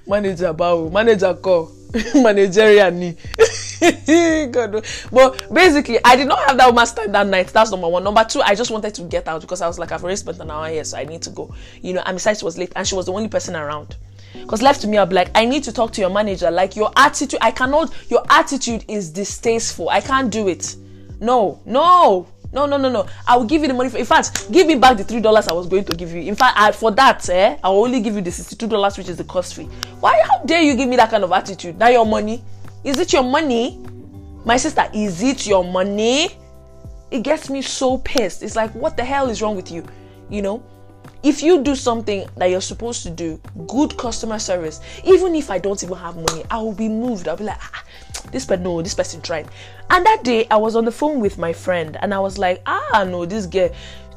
manager 0.07 0.53
bow, 0.53 0.89
manager 0.89 1.33
call. 1.33 1.71
managerial 2.15 2.91
God. 4.51 4.85
But 5.11 5.53
basically, 5.53 5.99
I 6.03 6.15
did 6.15 6.27
not 6.27 6.39
have 6.47 6.57
that 6.57 6.73
much 6.73 6.93
time 6.93 7.11
that 7.11 7.27
night. 7.27 7.47
That's 7.47 7.71
number 7.71 7.87
one. 7.87 8.03
Number 8.03 8.23
two, 8.23 8.41
I 8.41 8.53
just 8.53 8.69
wanted 8.71 8.93
to 8.95 9.03
get 9.03 9.27
out 9.27 9.41
because 9.41 9.61
I 9.61 9.67
was 9.67 9.79
like, 9.79 9.91
I've 9.91 10.03
already 10.03 10.17
spent 10.17 10.39
an 10.39 10.51
hour 10.51 10.67
here, 10.69 10.83
so 10.83 10.97
I 10.97 11.05
need 11.05 11.21
to 11.23 11.29
go. 11.31 11.53
You 11.81 11.93
know, 11.93 12.03
and 12.05 12.15
besides, 12.17 12.39
she 12.39 12.45
was 12.45 12.57
late 12.57 12.71
and 12.75 12.87
she 12.87 12.95
was 12.95 13.07
the 13.07 13.13
only 13.13 13.27
person 13.27 13.55
around. 13.55 13.95
Because 14.33 14.61
left 14.61 14.81
to 14.81 14.87
me, 14.87 14.97
I'll 14.97 15.07
be 15.07 15.15
like, 15.15 15.31
I 15.33 15.45
need 15.45 15.63
to 15.63 15.71
talk 15.73 15.91
to 15.93 16.01
your 16.01 16.11
manager. 16.11 16.51
Like, 16.51 16.75
your 16.75 16.91
attitude, 16.95 17.39
I 17.41 17.51
cannot, 17.51 17.93
your 18.09 18.23
attitude 18.29 18.85
is 18.87 19.09
distasteful. 19.09 19.89
I 19.89 20.01
can't 20.01 20.31
do 20.31 20.47
it. 20.47 20.75
No, 21.19 21.59
no. 21.65 22.27
No, 22.51 22.65
no, 22.65 22.77
no, 22.77 22.89
no. 22.89 23.05
I 23.27 23.37
will 23.37 23.45
give 23.45 23.61
you 23.61 23.67
the 23.67 23.73
money. 23.73 23.89
For, 23.89 23.97
in 23.97 24.05
fact, 24.05 24.51
give 24.51 24.65
me 24.65 24.75
back 24.75 24.97
the 24.97 25.03
three 25.03 25.19
dollars 25.19 25.47
I 25.47 25.53
was 25.53 25.67
going 25.67 25.85
to 25.85 25.95
give 25.95 26.11
you. 26.11 26.21
In 26.21 26.35
fact, 26.35 26.57
I, 26.57 26.71
for 26.71 26.91
that, 26.91 27.29
eh, 27.29 27.57
I 27.63 27.69
will 27.69 27.83
only 27.83 28.01
give 28.01 28.15
you 28.15 28.21
the 28.21 28.31
sixty-two 28.31 28.67
dollars, 28.67 28.97
which 28.97 29.07
is 29.07 29.17
the 29.17 29.23
cost 29.23 29.53
fee. 29.55 29.69
Why? 29.99 30.19
How 30.23 30.39
dare 30.43 30.61
you 30.61 30.75
give 30.75 30.89
me 30.89 30.95
that 30.95 31.11
kind 31.11 31.23
of 31.23 31.31
attitude? 31.31 31.77
Now 31.77 31.89
your 31.89 32.05
money? 32.05 32.43
Is 32.83 32.97
it 32.97 33.13
your 33.13 33.23
money? 33.23 33.79
My 34.45 34.57
sister, 34.57 34.89
is 34.93 35.21
it 35.21 35.45
your 35.45 35.63
money? 35.63 36.29
It 37.11 37.23
gets 37.23 37.49
me 37.49 37.61
so 37.61 37.97
pissed. 37.99 38.41
It's 38.41 38.55
like, 38.55 38.73
what 38.73 38.97
the 38.97 39.03
hell 39.03 39.29
is 39.29 39.41
wrong 39.41 39.55
with 39.55 39.71
you? 39.71 39.85
You 40.29 40.41
know. 40.41 40.63
If 41.21 41.43
you 41.43 41.61
do 41.61 41.75
something 41.75 42.25
that 42.37 42.45
you're 42.45 42.61
supposed 42.61 43.03
to 43.03 43.09
do, 43.09 43.41
good 43.67 43.97
customer 43.97 44.39
service, 44.39 44.79
even 45.03 45.35
if 45.35 45.51
I 45.51 45.59
don't 45.59 45.83
even 45.83 45.97
have 45.97 46.15
money, 46.15 46.45
I 46.49 46.59
will 46.59 46.73
be 46.73 46.87
moved. 46.87 47.27
I'll 47.27 47.35
be 47.35 47.43
like, 47.43 47.59
ah, 47.59 47.83
this 48.21 48.45
person 48.45 48.63
no 48.63 48.81
this 48.81 48.93
person 48.93 49.21
tried. 49.21 49.47
And 49.89 50.05
that 50.05 50.23
day 50.23 50.47
i 50.51 50.57
was 50.57 50.75
on 50.75 50.85
the 50.85 50.91
phone 50.91 51.19
with 51.19 51.37
my 51.37 51.53
friend 51.53 51.97
and 52.01 52.13
i 52.13 52.19
was 52.19 52.37
like 52.37 52.61
ah 52.65 53.05
no 53.07 53.25
this 53.25 53.45
girl 53.45 53.69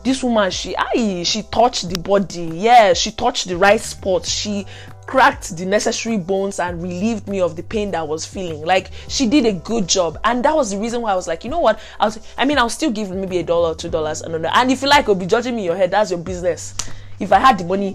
this 0.05 0.23
woman 0.23 0.51
she 0.51 0.75
I 0.77 1.23
she 1.23 1.43
touched 1.45 1.89
the 1.89 1.99
body. 1.99 2.51
Yeah 2.53 2.93
she 2.93 3.13
touched 3.13 3.49
the 3.49 3.57
right 3.57 3.81
spot. 3.81 4.27
She 4.27 4.67
cracked 5.07 5.57
the 5.57 5.67
necessary 5.67 6.17
bones 6.17 6.59
and 6.59 6.83
relieved 6.83 7.29
me 7.29 7.41
of 7.41 7.55
the 7.57 7.63
pain 7.63 7.91
that 7.91 7.99
I 8.01 8.03
was 8.03 8.25
feeling. 8.25 8.65
Like 8.65 8.91
she 9.09 9.29
did 9.29 9.47
a 9.47 9.53
good 9.53 9.89
job. 9.89 10.19
And 10.25 10.45
that 10.45 10.55
was 10.55 10.71
the 10.71 10.79
reason 10.79 11.03
why 11.03 11.13
i 11.13 11.15
was 11.15 11.29
like 11.29 11.45
you 11.45 11.51
know 11.51 11.61
what? 11.61 11.79
I 12.01 12.07
was 12.07 12.19
i 12.37 12.45
mean 12.45 12.59
i'll 12.59 12.69
still 12.69 12.91
give 12.91 13.11
maybe 13.11 13.39
a 13.39 13.43
dollar 13.43 13.75
two 13.75 13.91
dollars 13.91 14.23
and 14.23 14.35
and 14.45 14.71
if 14.71 14.83
you 14.83 14.89
like 14.89 15.07
you'll 15.07 15.17
be 15.17 15.27
judging 15.27 15.57
me 15.57 15.65
your 15.65 15.77
head. 15.77 15.91
That's 15.93 16.11
your 16.11 16.21
business 16.21 16.75
if 17.23 17.33
i 17.33 17.39
had 17.39 17.59
the 17.59 17.65
money 17.65 17.95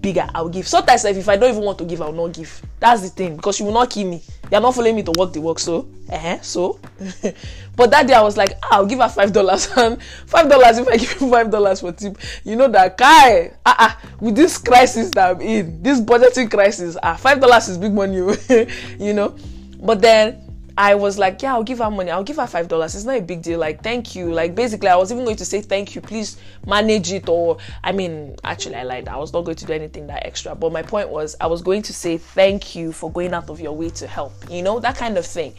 bigger 0.00 0.28
i'll 0.34 0.48
give. 0.48 0.66
Sometimes 0.66 1.04
if 1.04 1.28
i 1.28 1.36
don't 1.36 1.50
even 1.50 1.62
want 1.64 1.78
to 1.78 1.84
give 1.84 2.00
i'll 2.00 2.12
not 2.12 2.32
give. 2.32 2.62
That's 2.80 3.02
the 3.02 3.08
thing 3.08 3.36
because 3.36 3.58
you 3.58 3.66
will 3.66 3.72
not 3.72 3.90
kill 3.90 4.08
me. 4.08 4.22
They're 4.48 4.60
not 4.60 4.74
following 4.74 4.96
me 4.96 5.02
to 5.02 5.12
work 5.18 5.32
the 5.32 5.40
work 5.40 5.58
so 5.58 5.88
uh-huh, 6.10 6.38
so. 6.40 6.78
But 7.76 7.90
that 7.92 8.06
day 8.08 8.14
i 8.14 8.22
was 8.22 8.36
like 8.36 8.52
ah, 8.62 8.68
i'll 8.76 8.86
give 8.86 8.98
her 9.00 9.08
five 9.08 9.32
dollars. 9.32 9.68
And 9.76 10.02
five 10.02 10.48
dollars 10.48 10.78
if 10.78 10.88
i 10.88 10.96
give 10.96 11.20
you 11.20 11.30
five 11.30 11.50
dollars 11.50 11.80
for 11.80 11.92
tip 11.92 12.16
you 12.44 12.56
know 12.56 12.68
that 12.68 12.96
guy 12.96 13.52
ah 13.66 13.96
uh-uh, 13.96 14.08
with 14.20 14.34
this 14.36 14.58
crisis 14.58 15.10
that 15.10 15.30
i'm 15.36 15.40
in 15.40 15.82
this 15.82 16.00
budgeting 16.00 16.50
crisis 16.50 16.96
ah 17.02 17.16
five 17.16 17.40
dollars 17.40 17.68
is 17.68 17.78
big 17.78 17.92
money 17.92 18.16
you 18.98 19.12
know. 19.14 19.34
But 19.80 20.00
then 20.00 20.47
I 20.78 20.94
was 20.94 21.18
like, 21.18 21.42
yeah, 21.42 21.54
I'll 21.54 21.64
give 21.64 21.78
her 21.78 21.90
money. 21.90 22.12
I'll 22.12 22.22
give 22.22 22.36
her 22.36 22.46
five 22.46 22.68
dollars. 22.68 22.94
It's 22.94 23.04
not 23.04 23.16
a 23.16 23.20
big 23.20 23.42
deal. 23.42 23.58
Like, 23.58 23.82
thank 23.82 24.14
you. 24.14 24.32
Like, 24.32 24.54
basically, 24.54 24.86
I 24.86 24.94
was 24.94 25.10
even 25.10 25.24
going 25.24 25.36
to 25.38 25.44
say 25.44 25.60
thank 25.60 25.96
you. 25.96 26.00
Please 26.00 26.38
manage 26.64 27.10
it. 27.10 27.28
Or, 27.28 27.58
I 27.82 27.90
mean, 27.90 28.36
actually, 28.44 28.76
I 28.76 28.84
lied. 28.84 29.08
I 29.08 29.16
was 29.16 29.32
not 29.32 29.44
going 29.44 29.56
to 29.56 29.66
do 29.66 29.72
anything 29.72 30.06
that 30.06 30.24
extra. 30.24 30.54
But 30.54 30.70
my 30.70 30.82
point 30.82 31.08
was, 31.08 31.34
I 31.40 31.48
was 31.48 31.62
going 31.62 31.82
to 31.82 31.92
say 31.92 32.16
thank 32.16 32.76
you 32.76 32.92
for 32.92 33.10
going 33.10 33.34
out 33.34 33.50
of 33.50 33.58
your 33.58 33.72
way 33.72 33.90
to 33.90 34.06
help. 34.06 34.32
You 34.48 34.62
know, 34.62 34.78
that 34.78 34.96
kind 34.96 35.18
of 35.18 35.26
thing. 35.26 35.52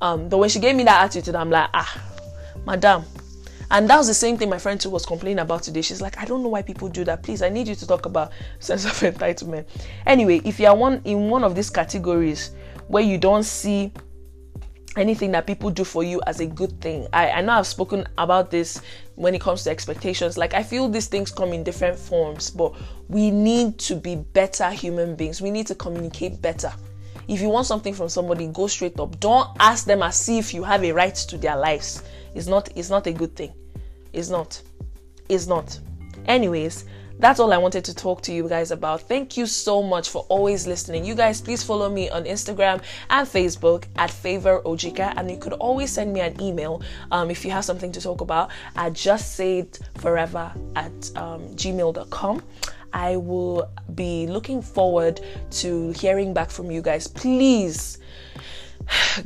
Um, 0.00 0.28
but 0.28 0.38
when 0.38 0.48
she 0.48 0.60
gave 0.60 0.76
me 0.76 0.84
that 0.84 1.02
attitude, 1.02 1.34
I'm 1.34 1.50
like, 1.50 1.68
ah, 1.74 2.02
madam. 2.64 3.02
And 3.72 3.90
that 3.90 3.98
was 3.98 4.06
the 4.06 4.14
same 4.14 4.36
thing 4.38 4.48
my 4.48 4.58
friend 4.58 4.80
too 4.80 4.90
was 4.90 5.04
complaining 5.04 5.40
about 5.40 5.64
today. 5.64 5.82
She's 5.82 6.00
like, 6.00 6.16
I 6.16 6.24
don't 6.24 6.44
know 6.44 6.48
why 6.48 6.62
people 6.62 6.88
do 6.88 7.02
that. 7.04 7.24
Please, 7.24 7.42
I 7.42 7.48
need 7.48 7.66
you 7.66 7.74
to 7.74 7.86
talk 7.88 8.06
about 8.06 8.30
sense 8.60 8.84
of 8.84 8.92
entitlement. 8.92 9.66
Anyway, 10.06 10.40
if 10.44 10.60
you 10.60 10.68
are 10.68 10.76
one 10.76 11.00
in 11.04 11.28
one 11.28 11.42
of 11.42 11.56
these 11.56 11.70
categories 11.70 12.52
where 12.86 13.02
you 13.02 13.18
don't 13.18 13.42
see 13.42 13.92
anything 14.96 15.30
that 15.32 15.46
people 15.46 15.70
do 15.70 15.84
for 15.84 16.02
you 16.02 16.20
as 16.26 16.40
a 16.40 16.46
good 16.46 16.80
thing. 16.80 17.06
I, 17.12 17.30
I 17.30 17.40
know 17.42 17.52
I've 17.52 17.66
spoken 17.66 18.06
about 18.18 18.50
this 18.50 18.80
when 19.14 19.34
it 19.34 19.40
comes 19.40 19.64
to 19.64 19.70
expectations. 19.70 20.36
Like, 20.36 20.54
I 20.54 20.62
feel 20.62 20.88
these 20.88 21.06
things 21.06 21.30
come 21.30 21.52
in 21.52 21.62
different 21.62 21.98
forms, 21.98 22.50
but 22.50 22.74
we 23.08 23.30
need 23.30 23.78
to 23.80 23.94
be 23.94 24.16
better 24.16 24.70
human 24.70 25.14
beings. 25.14 25.40
We 25.40 25.50
need 25.50 25.66
to 25.68 25.74
communicate 25.74 26.42
better. 26.42 26.72
If 27.28 27.40
you 27.40 27.48
want 27.48 27.66
something 27.66 27.94
from 27.94 28.08
somebody, 28.08 28.48
go 28.48 28.66
straight 28.66 28.98
up. 28.98 29.20
Don't 29.20 29.48
ask 29.60 29.84
them 29.84 30.02
as 30.02 30.28
if 30.28 30.52
you 30.52 30.64
have 30.64 30.82
a 30.82 30.92
right 30.92 31.14
to 31.14 31.38
their 31.38 31.56
lives. 31.56 32.02
It's 32.34 32.48
not, 32.48 32.68
it's 32.76 32.90
not 32.90 33.06
a 33.06 33.12
good 33.12 33.36
thing. 33.36 33.52
It's 34.12 34.28
not. 34.28 34.60
It's 35.28 35.46
not. 35.46 35.78
Anyways, 36.26 36.86
that's 37.20 37.38
all 37.38 37.52
I 37.52 37.58
wanted 37.58 37.84
to 37.84 37.94
talk 37.94 38.22
to 38.22 38.32
you 38.32 38.48
guys 38.48 38.70
about. 38.70 39.02
Thank 39.02 39.36
you 39.36 39.46
so 39.46 39.82
much 39.82 40.08
for 40.08 40.24
always 40.28 40.66
listening. 40.66 41.04
You 41.04 41.14
guys, 41.14 41.40
please 41.40 41.62
follow 41.62 41.90
me 41.90 42.08
on 42.08 42.24
Instagram 42.24 42.82
and 43.10 43.28
Facebook 43.28 43.84
at 43.96 44.10
Favor 44.10 44.62
Ojika, 44.64 45.12
and 45.16 45.30
you 45.30 45.36
could 45.36 45.52
always 45.54 45.90
send 45.90 46.12
me 46.12 46.20
an 46.20 46.40
email 46.40 46.82
um, 47.10 47.30
if 47.30 47.44
you 47.44 47.50
have 47.50 47.64
something 47.64 47.92
to 47.92 48.00
talk 48.00 48.22
about 48.22 48.50
at 48.76 48.94
just 48.94 49.36
say 49.36 49.60
it 49.60 49.78
forever 49.98 50.52
at 50.76 50.92
um, 51.16 51.42
gmail.com. 51.56 52.42
I 52.92 53.16
will 53.16 53.70
be 53.94 54.26
looking 54.26 54.62
forward 54.62 55.20
to 55.50 55.90
hearing 55.92 56.34
back 56.34 56.50
from 56.50 56.70
you 56.70 56.82
guys. 56.82 57.06
Please 57.06 57.98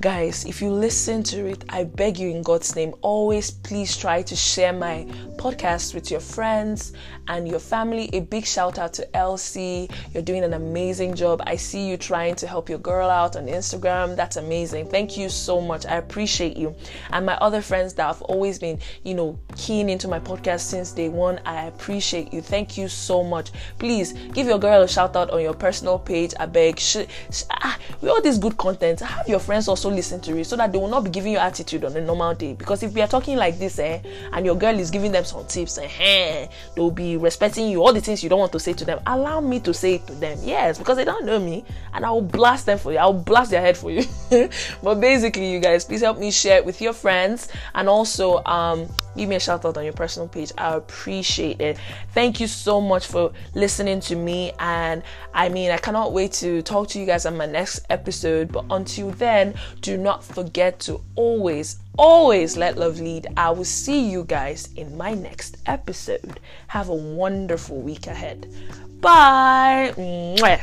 guys, 0.01 0.45
if 0.45 0.61
you 0.61 0.71
listen 0.71 1.23
to 1.23 1.47
it, 1.47 1.65
I 1.69 1.85
beg 1.85 2.19
you 2.19 2.31
in 2.31 2.43
God's 2.43 2.75
name, 2.77 2.95
always 3.01 3.51
please 3.51 3.97
try 3.97 4.23
to 4.23 4.37
share 4.37 4.73
my 4.73 5.07
podcast 5.37 5.95
with 5.95 6.11
your 6.11 6.21
friends 6.21 6.93
and 7.29 7.49
your 7.49 7.59
family. 7.59 8.11
A 8.13 8.21
big 8.21 8.45
shout 8.45 8.79
out 8.79 8.93
to 8.95 9.17
Elsie. 9.17 9.89
You're 10.13 10.23
doing 10.23 10.45
an 10.45 10.55
amazing 10.55 11.15
job. 11.15 11.43
I 11.47 11.57
see 11.57 11.89
you 11.89 11.97
trying 11.97 12.35
to 12.37 12.47
help 12.47 12.69
your 12.69 12.79
girl 12.79 13.09
out 13.09 13.37
on 13.37 13.47
Instagram. 13.47 14.17
That's 14.17 14.37
amazing. 14.37 14.89
Thank 14.91 15.17
you 15.17 15.29
so 15.29 15.61
much. 15.61 15.87
I 15.87 15.97
appreciate 15.97 16.57
you. 16.57 16.75
And 17.11 17.25
my 17.25 17.37
other 17.37 17.63
friends 17.63 17.95
that 17.95 18.07
have 18.07 18.23
always 18.23 18.59
been, 18.59 18.79
you 19.03 19.15
know, 19.15 19.39
keen 19.57 19.89
into 19.89 20.09
my 20.09 20.21
podcast 20.21 20.61
since 20.61 20.93
day 20.93 21.09
one, 21.09 21.41
I 21.47 21.67
appreciate 21.67 22.33
you. 22.33 22.43
Thank 22.43 22.77
you 22.77 22.89
so 22.89 23.23
much. 23.23 23.53
Please 23.79 24.13
give 24.13 24.47
your 24.47 24.59
girl 24.59 24.83
a 24.83 24.89
shout 24.89 25.17
out 25.17 25.31
on 25.31 25.41
your 25.41 25.55
personal 25.55 25.99
page. 25.99 26.35
I 26.39 26.47
beg. 26.47 26.79
Sh- 26.79 27.07
sh- 27.31 27.45
ah, 27.51 27.79
with 28.01 28.11
all 28.11 28.21
this 28.21 28.39
good 28.39 28.57
content, 28.57 29.01
have 29.01 29.29
your 29.29 29.39
friends 29.39 29.54
also 29.69 29.91
listen 29.91 30.21
to 30.21 30.37
it 30.37 30.45
so 30.45 30.57
that 30.57 30.73
they 30.73 30.79
will 30.79 30.89
not 30.89 31.05
be 31.05 31.11
giving 31.11 31.33
you 31.33 31.39
attitude 31.39 31.85
on 31.85 31.97
a 31.97 32.01
normal 32.01 32.35
day. 32.35 32.55
Because 32.55 32.83
if 32.83 32.93
we 32.93 33.01
are 33.01 33.07
talking 33.09 33.37
like 33.37 33.59
this, 33.59 33.79
eh, 33.79 34.01
and 34.33 34.45
your 34.45 34.57
girl 34.57 34.79
is 34.79 34.91
giving 34.91 35.13
them 35.13 35.25
some 35.25 35.47
tips, 35.47 35.79
eh, 35.79 36.49
they'll 36.75 36.91
be 36.91 37.17
respecting 37.17 37.69
you. 37.69 37.83
All 37.83 37.93
the 37.93 38.01
things 38.01 38.23
you 38.23 38.29
don't 38.29 38.39
want 38.39 38.53
to 38.53 38.61
say 38.61 38.73
to 38.73 38.85
them, 38.85 39.01
allow 39.07 39.41
me 39.41 39.61
to 39.61 39.73
say 39.73 39.95
it 39.95 40.07
to 40.07 40.15
them. 40.15 40.39
Yes, 40.43 40.79
because 40.79 40.97
they 40.97 41.05
don't 41.05 41.25
know 41.25 41.39
me, 41.39 41.65
and 41.93 42.05
I 42.05 42.11
will 42.11 42.23
blast 42.23 42.67
them 42.67 42.79
for 42.79 42.93
you. 42.93 42.99
I'll 42.99 43.13
blast 43.13 43.51
their 43.51 43.61
head 43.61 43.77
for 43.77 43.91
you. 43.91 44.05
but 44.83 45.01
basically, 45.01 45.51
you 45.53 45.61
guys, 45.61 45.85
please 45.85 46.01
help 46.01 46.19
me 46.19 46.31
share 46.31 46.59
it 46.59 46.65
with 46.65 46.81
your 46.81 46.93
friends, 46.93 47.49
and 47.75 47.89
also 47.89 48.43
um, 48.45 48.89
give 49.17 49.29
me 49.29 49.37
a 49.37 49.41
shout 49.41 49.65
out 49.65 49.77
on 49.77 49.85
your 49.85 49.93
personal 49.93 50.29
page. 50.29 50.53
I 50.59 50.75
appreciate 50.75 51.61
it. 51.61 51.79
Thank 52.13 52.41
you 52.41 52.47
so 52.47 52.81
much 52.81 53.07
for 53.07 53.33
listening 53.55 54.01
to 54.01 54.17
me, 54.17 54.53
and 54.59 55.03
I 55.33 55.49
mean, 55.49 55.71
I 55.71 55.77
cannot 55.79 56.13
wait 56.13 56.33
to 56.35 56.63
talk 56.63 56.89
to 56.89 56.99
you 56.99 57.07
guys 57.07 57.27
on 57.27 57.37
my 57.37 57.47
next 57.47 57.81
episode. 57.91 58.53
But 58.53 58.65
until 58.71 59.11
then, 59.11 59.55
do 59.81 59.97
not 59.97 60.25
forget 60.25 60.81
to 60.81 61.01
always, 61.15 61.79
always 61.97 62.57
let 62.57 62.77
love 62.77 63.01
lead. 63.01 63.27
I 63.37 63.51
will 63.51 63.65
see 63.65 64.11
you 64.11 64.25
guys 64.25 64.69
in 64.77 64.97
my 64.97 65.15
next 65.15 65.57
episode. 65.67 66.41
Have 66.69 66.89
a 66.89 66.95
wonderful 66.95 67.81
week 67.81 68.07
ahead. 68.07 68.53
Bye. 69.01 69.93
Mwah. 69.97 70.61